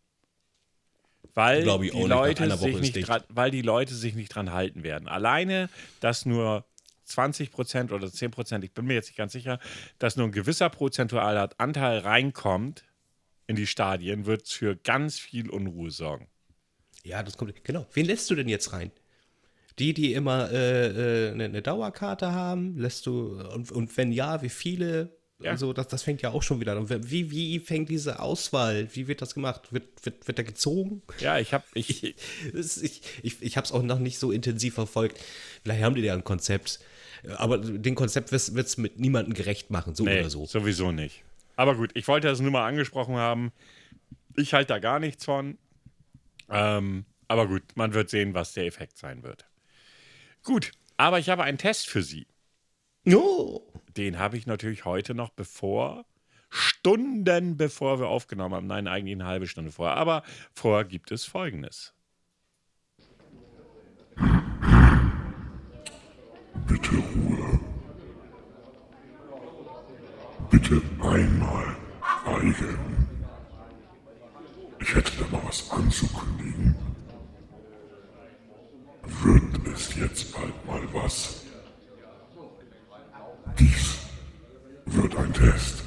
[1.33, 4.51] Weil, Glaube ich die Leute sich ist nicht dran, weil die Leute sich nicht dran
[4.51, 5.07] halten werden.
[5.07, 5.69] Alleine,
[6.01, 6.65] dass nur
[7.07, 9.59] 20% oder 10%, ich bin mir jetzt nicht ganz sicher,
[9.97, 12.83] dass nur ein gewisser prozentualer Anteil reinkommt
[13.49, 16.27] in die Stadien, wird für ganz viel Unruhe sorgen.
[17.03, 17.63] Ja, das kommt.
[17.63, 17.87] Genau.
[17.93, 18.91] Wen lässt du denn jetzt rein?
[19.79, 23.39] Die, die immer äh, äh, eine, eine Dauerkarte haben, lässt du.
[23.53, 25.17] Und, und wenn ja, wie viele?
[25.41, 25.51] Ja.
[25.51, 26.89] Also, das, das fängt ja auch schon wieder an.
[27.09, 28.89] Wie, wie fängt diese Auswahl?
[28.93, 29.71] Wie wird das gemacht?
[29.71, 31.01] Wird, wird, wird da gezogen?
[31.21, 32.03] Ja, ich habe, ich,
[32.53, 35.17] ist- Ich, ich, ich habe es auch noch nicht so intensiv verfolgt.
[35.63, 36.81] Vielleicht haben die ja ein Konzept.
[37.37, 40.45] Aber den Konzept wird es mit niemandem gerecht machen, so nee, oder so.
[40.45, 41.23] sowieso nicht.
[41.59, 43.51] Aber gut, ich wollte das nur mal angesprochen haben.
[44.37, 45.57] Ich halte da gar nichts von.
[46.47, 49.45] Ähm, aber gut, man wird sehen, was der Effekt sein wird.
[50.41, 52.27] Gut, aber ich habe einen Test für Sie.
[53.03, 53.61] No.
[53.97, 56.05] Den habe ich natürlich heute noch bevor,
[56.49, 58.67] Stunden bevor wir aufgenommen haben.
[58.67, 59.97] Nein, eigentlich eine halbe Stunde vorher.
[59.97, 61.93] Aber vorher gibt es Folgendes.
[66.65, 67.28] Bitte Ruhe.
[71.09, 71.75] Einmal
[72.23, 73.07] schweigen.
[74.79, 76.75] Ich hätte da mal was anzukündigen.
[79.03, 81.43] Wird es jetzt bald mal was?
[83.57, 83.99] Dies
[84.85, 85.83] wird ein Test.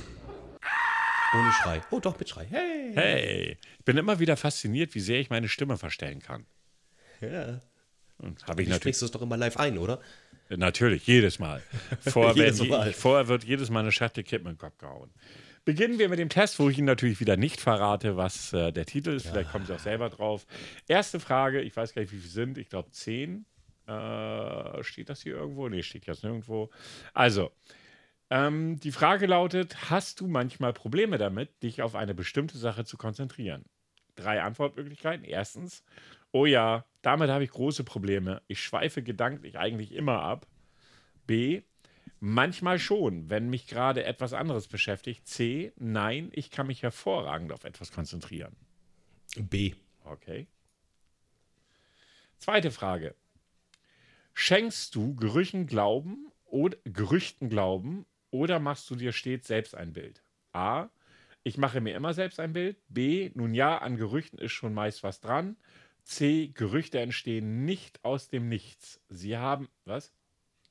[1.34, 1.80] Ohne Schrei.
[1.90, 2.46] Oh, doch, mit Schrei.
[2.50, 2.92] Hey.
[2.94, 6.46] Hey, ich bin immer wieder fasziniert, wie sehr ich meine Stimme verstellen kann.
[7.20, 7.60] Ja.
[8.22, 8.96] Und habe ich Du natürlich.
[8.96, 10.00] sprichst es doch immer live ein, oder?
[10.48, 11.62] Natürlich, jedes Mal.
[12.00, 12.92] Vorher, Jedes werden, Mal.
[12.92, 15.10] vorher wird jedes Mal eine Schachtel Kippen in den Kopf gehauen.
[15.64, 18.84] Beginnen wir mit dem Test, wo ich Ihnen natürlich wieder nicht verrate, was äh, der
[18.84, 19.28] Titel ist.
[19.28, 20.46] Vielleicht kommen Sie auch selber drauf.
[20.88, 22.58] Erste Frage, ich weiß gar nicht, wie viele sind.
[22.58, 23.46] Ich glaube zehn.
[23.86, 25.68] Äh, steht das hier irgendwo?
[25.68, 26.70] Nee, steht jetzt nirgendwo.
[27.14, 27.52] Also,
[28.30, 32.96] ähm, die Frage lautet: Hast du manchmal Probleme damit, dich auf eine bestimmte Sache zu
[32.96, 33.64] konzentrieren?
[34.16, 35.24] Drei Antwortmöglichkeiten.
[35.24, 35.84] Erstens,
[36.32, 38.42] oh ja, damit habe ich große Probleme.
[38.48, 40.46] Ich schweife gedanklich eigentlich immer ab.
[41.26, 41.62] B,
[42.20, 45.26] manchmal schon, wenn mich gerade etwas anderes beschäftigt.
[45.26, 48.56] C, nein, ich kann mich hervorragend auf etwas konzentrieren.
[49.38, 49.74] B.
[50.04, 50.46] Okay.
[52.38, 53.14] Zweite Frage.
[54.34, 60.22] Schenkst du Gerüchen Glauben oder Gerüchten Glauben oder machst du dir stets selbst ein Bild?
[60.52, 60.88] A.
[61.44, 62.78] Ich mache mir immer selbst ein Bild.
[62.88, 63.30] B.
[63.34, 65.56] Nun ja, an Gerüchten ist schon meist was dran.
[66.04, 66.48] C.
[66.48, 69.00] Gerüchte entstehen nicht aus dem Nichts.
[69.08, 69.68] Sie haben.
[69.84, 70.12] Was?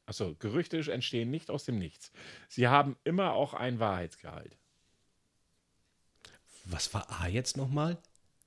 [0.05, 2.11] Achso, Gerüchte entstehen nicht aus dem Nichts.
[2.49, 4.57] Sie haben immer auch einen Wahrheitsgehalt.
[6.65, 7.97] Was war A jetzt nochmal?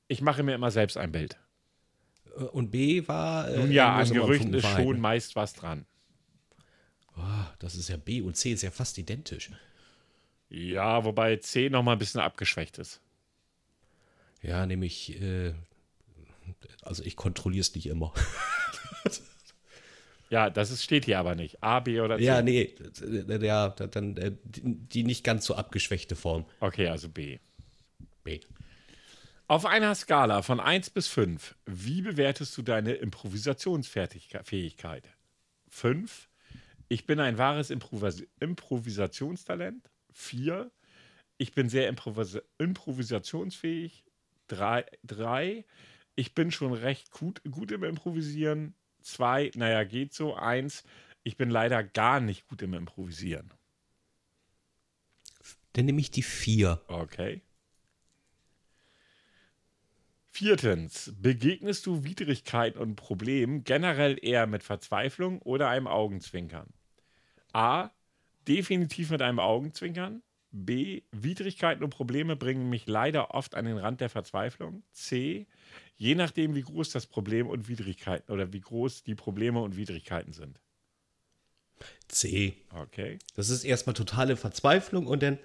[0.09, 1.39] Ich mache mir immer selbst ein Bild.
[2.37, 3.49] Äh, Und B war.
[3.49, 5.87] Äh, Nun ja, an Gerüchten ist schon meist was dran.
[7.17, 9.51] Ah, das ist ja B und C ist ja fast identisch.
[10.49, 13.01] Ja, wobei C noch mal ein bisschen abgeschwächt ist.
[14.43, 15.21] Ja, nämlich.
[15.21, 15.55] Äh,
[16.83, 18.13] also ich kontrolliere es nicht immer.
[20.31, 21.63] Ja, das ist, steht hier aber nicht.
[21.63, 22.25] A, B oder C.
[22.25, 22.75] ja, nee,
[23.41, 26.45] ja, dann äh, die die nicht ganz so abgeschwächte Form.
[26.59, 27.39] Okay, also B.
[28.25, 28.41] B.
[29.47, 35.05] Auf einer Skala von 1 bis 5, wie bewertest du deine Improvisationsfähigkeit?
[35.69, 36.29] 5.
[36.89, 39.89] Ich bin ein wahres Improvis Improvisationstalent.
[40.13, 40.69] 4.
[41.37, 44.03] Ich bin sehr improvis improvisationsfähig.
[44.49, 45.65] 3.
[46.17, 48.75] Ich bin schon recht gut, gut im Improvisieren.
[49.03, 49.53] 2.
[49.55, 50.35] Naja, geht so.
[50.35, 50.85] 1.
[51.23, 53.53] Ich bin leider gar nicht gut im Improvisieren.
[55.73, 56.81] Dann nehme ich die 4.
[56.87, 57.43] Okay.
[60.27, 66.73] Viertens, begegnest du Widrigkeiten und Problemen generell eher mit Verzweiflung oder einem Augenzwinkern?
[67.53, 67.91] A.
[68.49, 70.23] Definitiv mit einem Augenzwinkern.
[70.51, 71.03] B.
[71.13, 74.83] Widrigkeiten und Probleme bringen mich leider oft an den Rand der Verzweiflung.
[74.93, 75.47] C.
[75.97, 80.33] Je nachdem, wie groß das Problem und Widrigkeiten oder wie groß die Probleme und Widrigkeiten
[80.33, 80.61] sind.
[82.09, 82.57] C.
[82.71, 83.19] Okay.
[83.37, 85.39] Das ist erstmal totale Verzweiflung und dann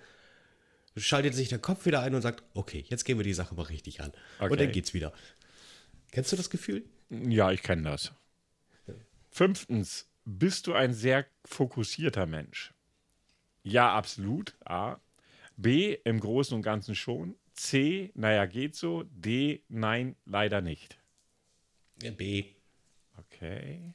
[0.98, 3.64] schaltet sich der Kopf wieder ein und sagt, okay, jetzt gehen wir die Sache mal
[3.64, 4.12] richtig an.
[4.40, 4.52] Okay.
[4.52, 5.14] Und dann geht's wieder.
[6.12, 6.84] Kennst du das Gefühl?
[7.10, 8.12] Ja, ich kenne das.
[9.30, 12.74] Fünftens, bist du ein sehr fokussierter Mensch?
[13.64, 14.56] Ja, absolut.
[14.66, 15.00] A.
[15.58, 15.98] B.
[16.04, 17.36] Im Großen und Ganzen schon.
[17.60, 18.12] C.
[18.16, 19.04] Naja, geht so.
[19.04, 19.64] D.
[19.68, 20.98] Nein, leider nicht.
[21.98, 22.46] B.
[23.18, 23.92] Okay.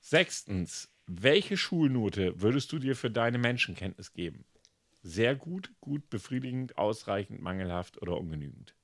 [0.00, 4.44] Sechstens, welche Schulnote würdest du dir für deine Menschenkenntnis geben?
[5.04, 8.74] Sehr gut, gut, befriedigend, ausreichend, mangelhaft oder ungenügend?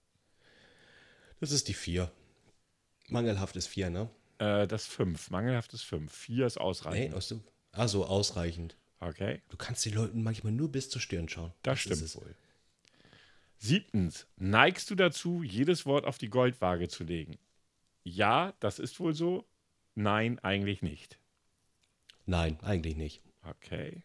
[1.40, 2.12] Das ist die 4.
[3.08, 4.08] Mangelhaft ist 4, ne?
[4.38, 5.30] Äh, das 5.
[5.30, 6.12] Mangelhaft ist 5.
[6.12, 7.14] 4 ist Nee, ausreichend.
[7.14, 8.76] aus dem, also ausreichend.
[9.00, 9.42] Okay.
[9.48, 11.52] Du kannst den Leuten manchmal nur bis zur Stirn schauen.
[11.62, 12.18] Das ist stimmt es.
[13.58, 14.26] Siebtens.
[14.36, 17.38] Neigst du dazu, jedes Wort auf die Goldwaage zu legen?
[18.04, 19.46] Ja, das ist wohl so.
[19.94, 21.18] Nein, eigentlich nicht.
[22.24, 23.22] Nein, eigentlich nicht.
[23.42, 24.04] Okay.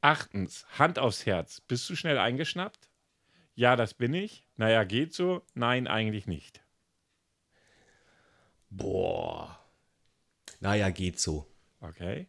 [0.00, 0.66] Achtens.
[0.78, 1.60] Hand aufs Herz.
[1.60, 2.90] Bist du schnell eingeschnappt?
[3.54, 4.46] Ja, das bin ich.
[4.56, 5.42] Naja, geht so.
[5.54, 6.62] Nein, eigentlich nicht.
[8.68, 9.58] Boah.
[10.60, 11.46] Naja, geht so.
[11.80, 12.26] Okay.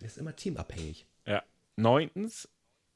[0.00, 1.06] Ist immer teamabhängig.
[1.26, 1.42] Ja.
[1.76, 2.48] Neuntens.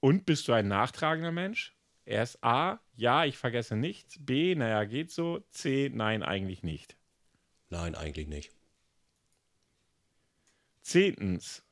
[0.02, 1.76] Und bist du ein nachtragender Mensch?
[2.04, 4.16] Erst A, ja, ich vergesse nichts.
[4.18, 5.44] B, naja, geht so.
[5.50, 6.96] C, nein, eigentlich nicht.
[7.70, 8.50] Nein, eigentlich nicht.
[10.80, 11.62] Zehntens.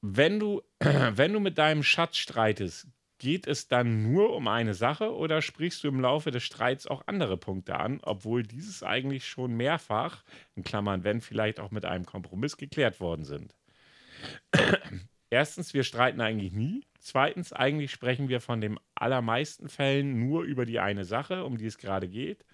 [0.00, 2.88] Wenn du, wenn du mit deinem Schatz streitest,
[3.18, 7.06] geht es dann nur um eine Sache oder sprichst du im Laufe des Streits auch
[7.06, 10.24] andere Punkte an, obwohl dieses eigentlich schon mehrfach,
[10.56, 13.54] in Klammern, wenn vielleicht auch mit einem Kompromiss geklärt worden sind?
[15.30, 16.84] Erstens, wir streiten eigentlich nie.
[17.00, 21.66] Zweitens, eigentlich sprechen wir von den allermeisten Fällen nur über die eine Sache, um die
[21.66, 22.44] es gerade geht.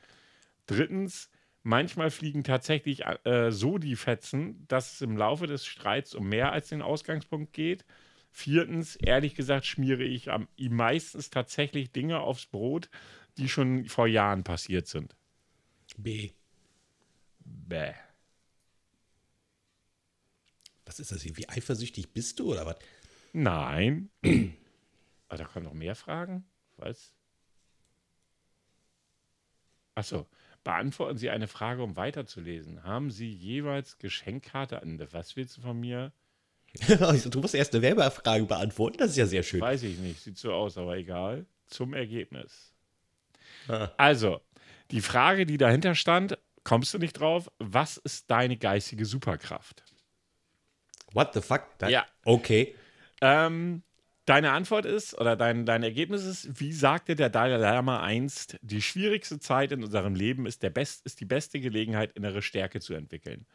[0.66, 1.30] Drittens,
[1.62, 6.52] manchmal fliegen tatsächlich äh, so die Fetzen, dass es im Laufe des Streits um mehr
[6.52, 7.84] als den Ausgangspunkt geht.
[8.30, 12.88] Viertens, ehrlich gesagt, schmiere ich am, ihm meistens tatsächlich Dinge aufs Brot,
[13.36, 15.14] die schon vor Jahren passiert sind.
[15.98, 16.30] B.
[17.40, 17.92] Bäh.
[20.92, 21.34] Was ist das hier?
[21.38, 22.76] Wie eifersüchtig bist du oder was?
[23.32, 24.10] Nein.
[25.28, 26.44] ah, da kommen noch mehr Fragen?
[26.76, 27.14] Was?
[29.94, 30.26] Achso.
[30.64, 32.84] Beantworten Sie eine Frage, um weiterzulesen.
[32.84, 35.02] Haben Sie jeweils Geschenkkarte an?
[35.12, 36.12] Was willst du von mir?
[37.30, 38.98] Du musst erst eine Werbefrage beantworten.
[38.98, 39.62] Das ist ja sehr schön.
[39.62, 40.20] Weiß ich nicht.
[40.20, 41.46] Sieht so aus, aber egal.
[41.68, 42.74] Zum Ergebnis.
[43.66, 43.90] Ah.
[43.96, 44.42] Also,
[44.90, 47.50] die Frage, die dahinter stand, kommst du nicht drauf?
[47.58, 49.84] Was ist deine geistige Superkraft?
[51.14, 51.62] What the fuck?
[51.78, 52.06] Da- Ja.
[52.24, 52.74] Okay.
[53.20, 53.82] Ähm,
[54.24, 58.82] deine Antwort ist, oder dein, dein Ergebnis ist, wie sagte der Dalai Lama einst, die
[58.82, 62.94] schwierigste Zeit in unserem Leben ist, der best, ist die beste Gelegenheit, innere Stärke zu
[62.94, 63.46] entwickeln.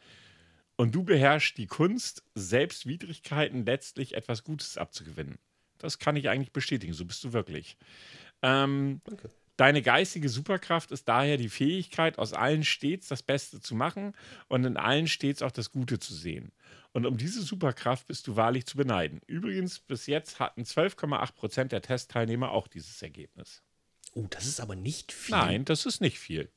[0.76, 5.38] Und du beherrschst die Kunst, selbst Widrigkeiten letztlich etwas Gutes abzugewinnen.
[5.78, 7.76] Das kann ich eigentlich bestätigen, so bist du wirklich.
[8.42, 9.30] Ähm, Danke.
[9.58, 14.14] Deine geistige Superkraft ist daher die Fähigkeit, aus allen stets das Beste zu machen
[14.46, 16.52] und in allen stets auch das Gute zu sehen.
[16.92, 19.20] Und um diese Superkraft bist du wahrlich zu beneiden.
[19.26, 23.64] Übrigens, bis jetzt hatten 12,8 Prozent der Testteilnehmer auch dieses Ergebnis.
[24.12, 25.34] Oh, das ist aber nicht viel.
[25.34, 26.52] Nein, das ist nicht viel.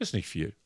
[0.00, 0.56] Ist nicht viel.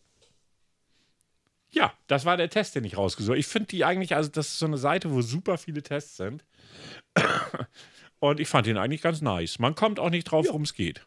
[1.71, 3.41] Ja, das war der Test, den ich rausgesucht habe.
[3.41, 6.47] Ich finde die eigentlich, also das ist so eine Seite, wo super viele Tests sind.
[8.25, 9.59] Und ich fand ihn eigentlich ganz nice.
[9.59, 11.07] Man kommt auch nicht drauf, worum es geht.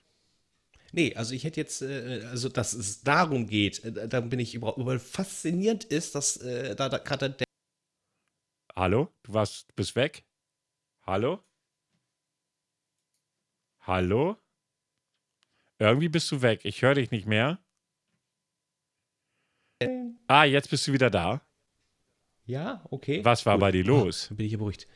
[0.91, 4.53] Nee, also ich hätte jetzt, äh, also dass es darum geht, äh, da bin ich
[4.53, 7.47] überhaupt, weil faszinierend ist, dass äh, da, da gerade der
[8.75, 9.11] Hallo?
[9.23, 10.25] Du warst, du bist weg?
[11.07, 11.43] Hallo?
[13.79, 14.37] Hallo?
[15.79, 16.65] Irgendwie bist du weg.
[16.65, 17.57] Ich höre dich nicht mehr.
[20.27, 21.41] Ah, jetzt bist du wieder da.
[22.45, 23.25] Ja, okay.
[23.25, 24.29] Was war bei dir los?
[24.29, 24.87] Ah, bin ich hier beruhigt.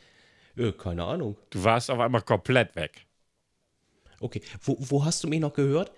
[0.58, 1.38] Äh, keine Ahnung.
[1.50, 3.06] Du warst auf einmal komplett weg.
[4.20, 4.42] Okay.
[4.62, 5.92] Wo, wo hast du mich noch gehört?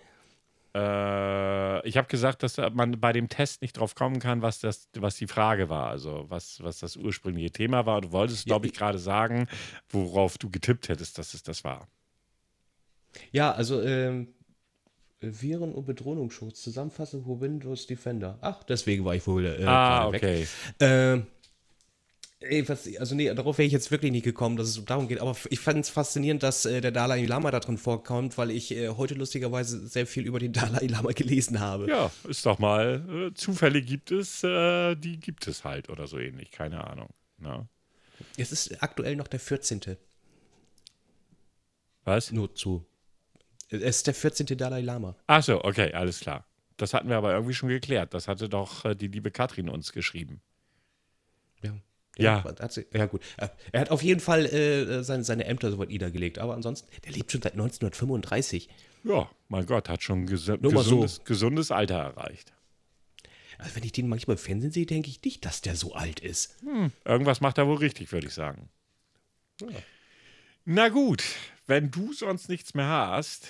[0.76, 4.88] Äh, ich habe gesagt, dass man bei dem Test nicht drauf kommen kann, was, das,
[4.96, 8.02] was die Frage war, also was, was das ursprüngliche Thema war.
[8.02, 9.48] Du wolltest, glaube ich, gerade sagen,
[9.90, 11.88] worauf du getippt hättest, dass es das war.
[13.32, 14.30] Ja, also ähm,
[15.22, 18.40] Viren- und Bedrohungsschutz, Zusammenfassung für Windows Defender.
[18.42, 20.42] Ach, deswegen war ich wohl äh, ah, okay.
[20.42, 20.48] weg.
[20.80, 21.28] Ähm,
[22.44, 25.20] ey, was, also nee, darauf wäre ich jetzt wirklich nicht gekommen, dass es darum geht.
[25.20, 28.72] Aber ich fand es faszinierend, dass äh, der Dalai Lama da drin vorkommt, weil ich
[28.72, 31.88] äh, heute lustigerweise sehr viel über den Dalai Lama gelesen habe.
[31.88, 36.20] Ja, ist doch mal, äh, Zufälle gibt es, äh, die gibt es halt oder so
[36.20, 37.10] ähnlich, keine Ahnung.
[37.38, 37.68] Na?
[38.38, 39.98] Es ist aktuell noch der 14.
[42.06, 42.32] Was?
[42.32, 42.86] Nur zu.
[43.70, 44.58] Es ist der 14.
[44.58, 45.16] Dalai Lama.
[45.28, 46.46] Achso, okay, alles klar.
[46.78, 48.14] Das hatten wir aber irgendwie schon geklärt.
[48.14, 50.42] Das hatte doch äh, die liebe Katrin uns geschrieben.
[52.18, 52.44] Ja.
[52.46, 52.56] Ja.
[52.60, 53.22] hat sie- ja, gut.
[53.38, 56.38] Äh, Er hat auf jeden Fall äh, seine, seine Ämter soweit niedergelegt.
[56.40, 58.70] Aber ansonsten, der lebt schon seit 1935.
[59.04, 60.70] Ja, mein Gott, hat schon ges mal so.
[60.70, 62.54] gesundes, gesundes Alter erreicht.
[63.58, 66.20] Also, wenn ich den manchmal im Fernsehen sehe, denke ich nicht, dass der so alt
[66.20, 66.58] ist.
[67.06, 68.70] Irgendwas macht er wohl richtig, würde ich sagen.
[70.66, 71.24] Na gut,
[71.68, 73.50] wenn du sonst nichts mehr hast,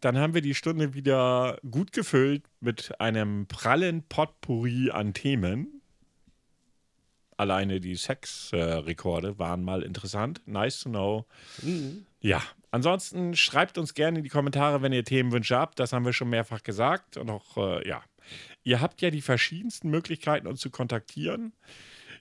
[0.00, 5.81] dann haben wir die Stunde wieder gut gefüllt mit einem prallen Potpourri an Themen.
[7.36, 10.40] Alleine die Sexrekorde waren mal interessant.
[10.46, 11.26] Nice to know.
[12.20, 15.78] Ja, Ansonsten schreibt uns gerne in die Kommentare, wenn ihr Themenwünsche habt.
[15.78, 17.18] Das haben wir schon mehrfach gesagt.
[17.18, 18.02] Und auch, äh, ja.
[18.64, 21.52] Ihr habt ja die verschiedensten Möglichkeiten, uns zu kontaktieren.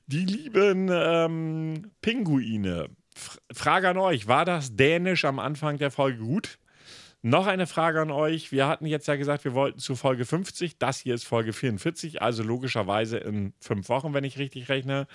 [0.07, 2.89] Die lieben ähm, Pinguine.
[3.15, 6.59] F Frage an euch: War das Dänisch am Anfang der Folge gut?
[7.23, 8.51] Noch eine Frage an euch.
[8.51, 10.79] Wir hatten jetzt ja gesagt, wir wollten zu Folge 50.
[10.79, 15.07] Das hier ist Folge 44, also logischerweise in fünf Wochen, wenn ich richtig rechne,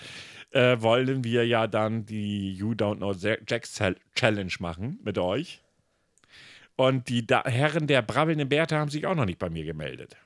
[0.52, 3.82] äh, wollen wir ja dann die You Don't Know Jacks
[4.14, 5.62] Challenge machen mit euch.
[6.76, 10.16] Und die da Herren der brabbelnden Bärte haben sich auch noch nicht bei mir gemeldet.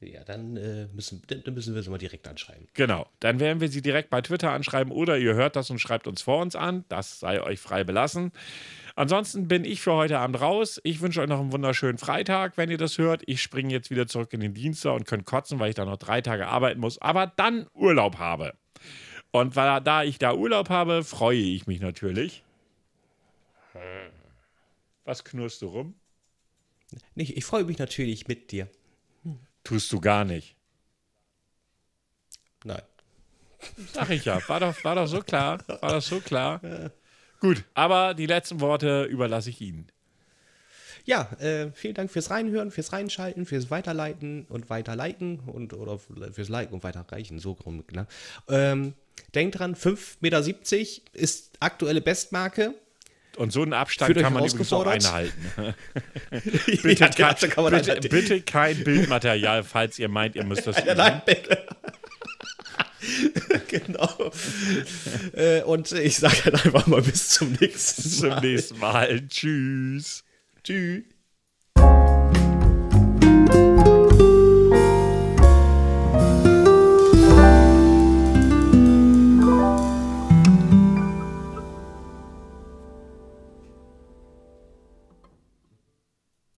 [0.00, 2.68] Ja, dann, äh, müssen, dann müssen wir sie mal direkt anschreiben.
[2.72, 6.06] Genau, dann werden wir sie direkt bei Twitter anschreiben oder ihr hört das und schreibt
[6.06, 6.86] uns vor uns an.
[6.88, 8.32] Das sei euch frei belassen.
[9.00, 10.78] Ansonsten bin ich für heute Abend raus.
[10.84, 13.22] Ich wünsche euch noch einen wunderschönen Freitag, wenn ihr das hört.
[13.24, 15.96] Ich springe jetzt wieder zurück in den Dienst und könnt kotzen, weil ich da noch
[15.96, 18.52] drei Tage arbeiten muss, aber dann Urlaub habe.
[19.30, 22.44] Und weil, da ich da Urlaub habe, freue ich mich natürlich.
[25.06, 25.94] Was knurrst du rum?
[27.14, 28.68] Nicht, ich freue mich natürlich mit dir.
[29.64, 30.56] Tust du gar nicht.
[32.64, 32.82] Nein.
[33.94, 34.46] Sag ich ja.
[34.46, 35.58] War doch, war doch so klar.
[35.80, 36.60] War doch so klar.
[37.40, 39.86] Gut, aber die letzten Worte überlasse ich Ihnen.
[41.04, 46.48] Ja, äh, vielen Dank fürs Reinhören, fürs Reinschalten, fürs Weiterleiten und Weiterliken und oder fürs
[46.48, 47.84] Liken und Weiterreichen, so rum.
[47.86, 48.06] Genau.
[48.48, 48.92] Ähm,
[49.34, 50.44] denkt dran, 5,70 Meter
[51.14, 52.74] ist aktuelle Bestmarke.
[53.36, 55.34] Und so einen Abstand kann man übrigens auch einhalten.
[56.82, 58.08] bitte, Ja, kein, den kann man bitte, einhalten.
[58.08, 60.84] bitte kein Bildmaterial, falls ihr meint, ihr müsst das.
[60.96, 61.66] Nein, bitte.
[63.68, 64.30] genau.
[65.32, 68.36] äh, und ich sage dann einfach mal bis zum nächsten Mal.
[68.36, 69.28] Zum nächsten Mal.
[69.28, 70.24] Tschüss.
[70.62, 71.04] Tschüss.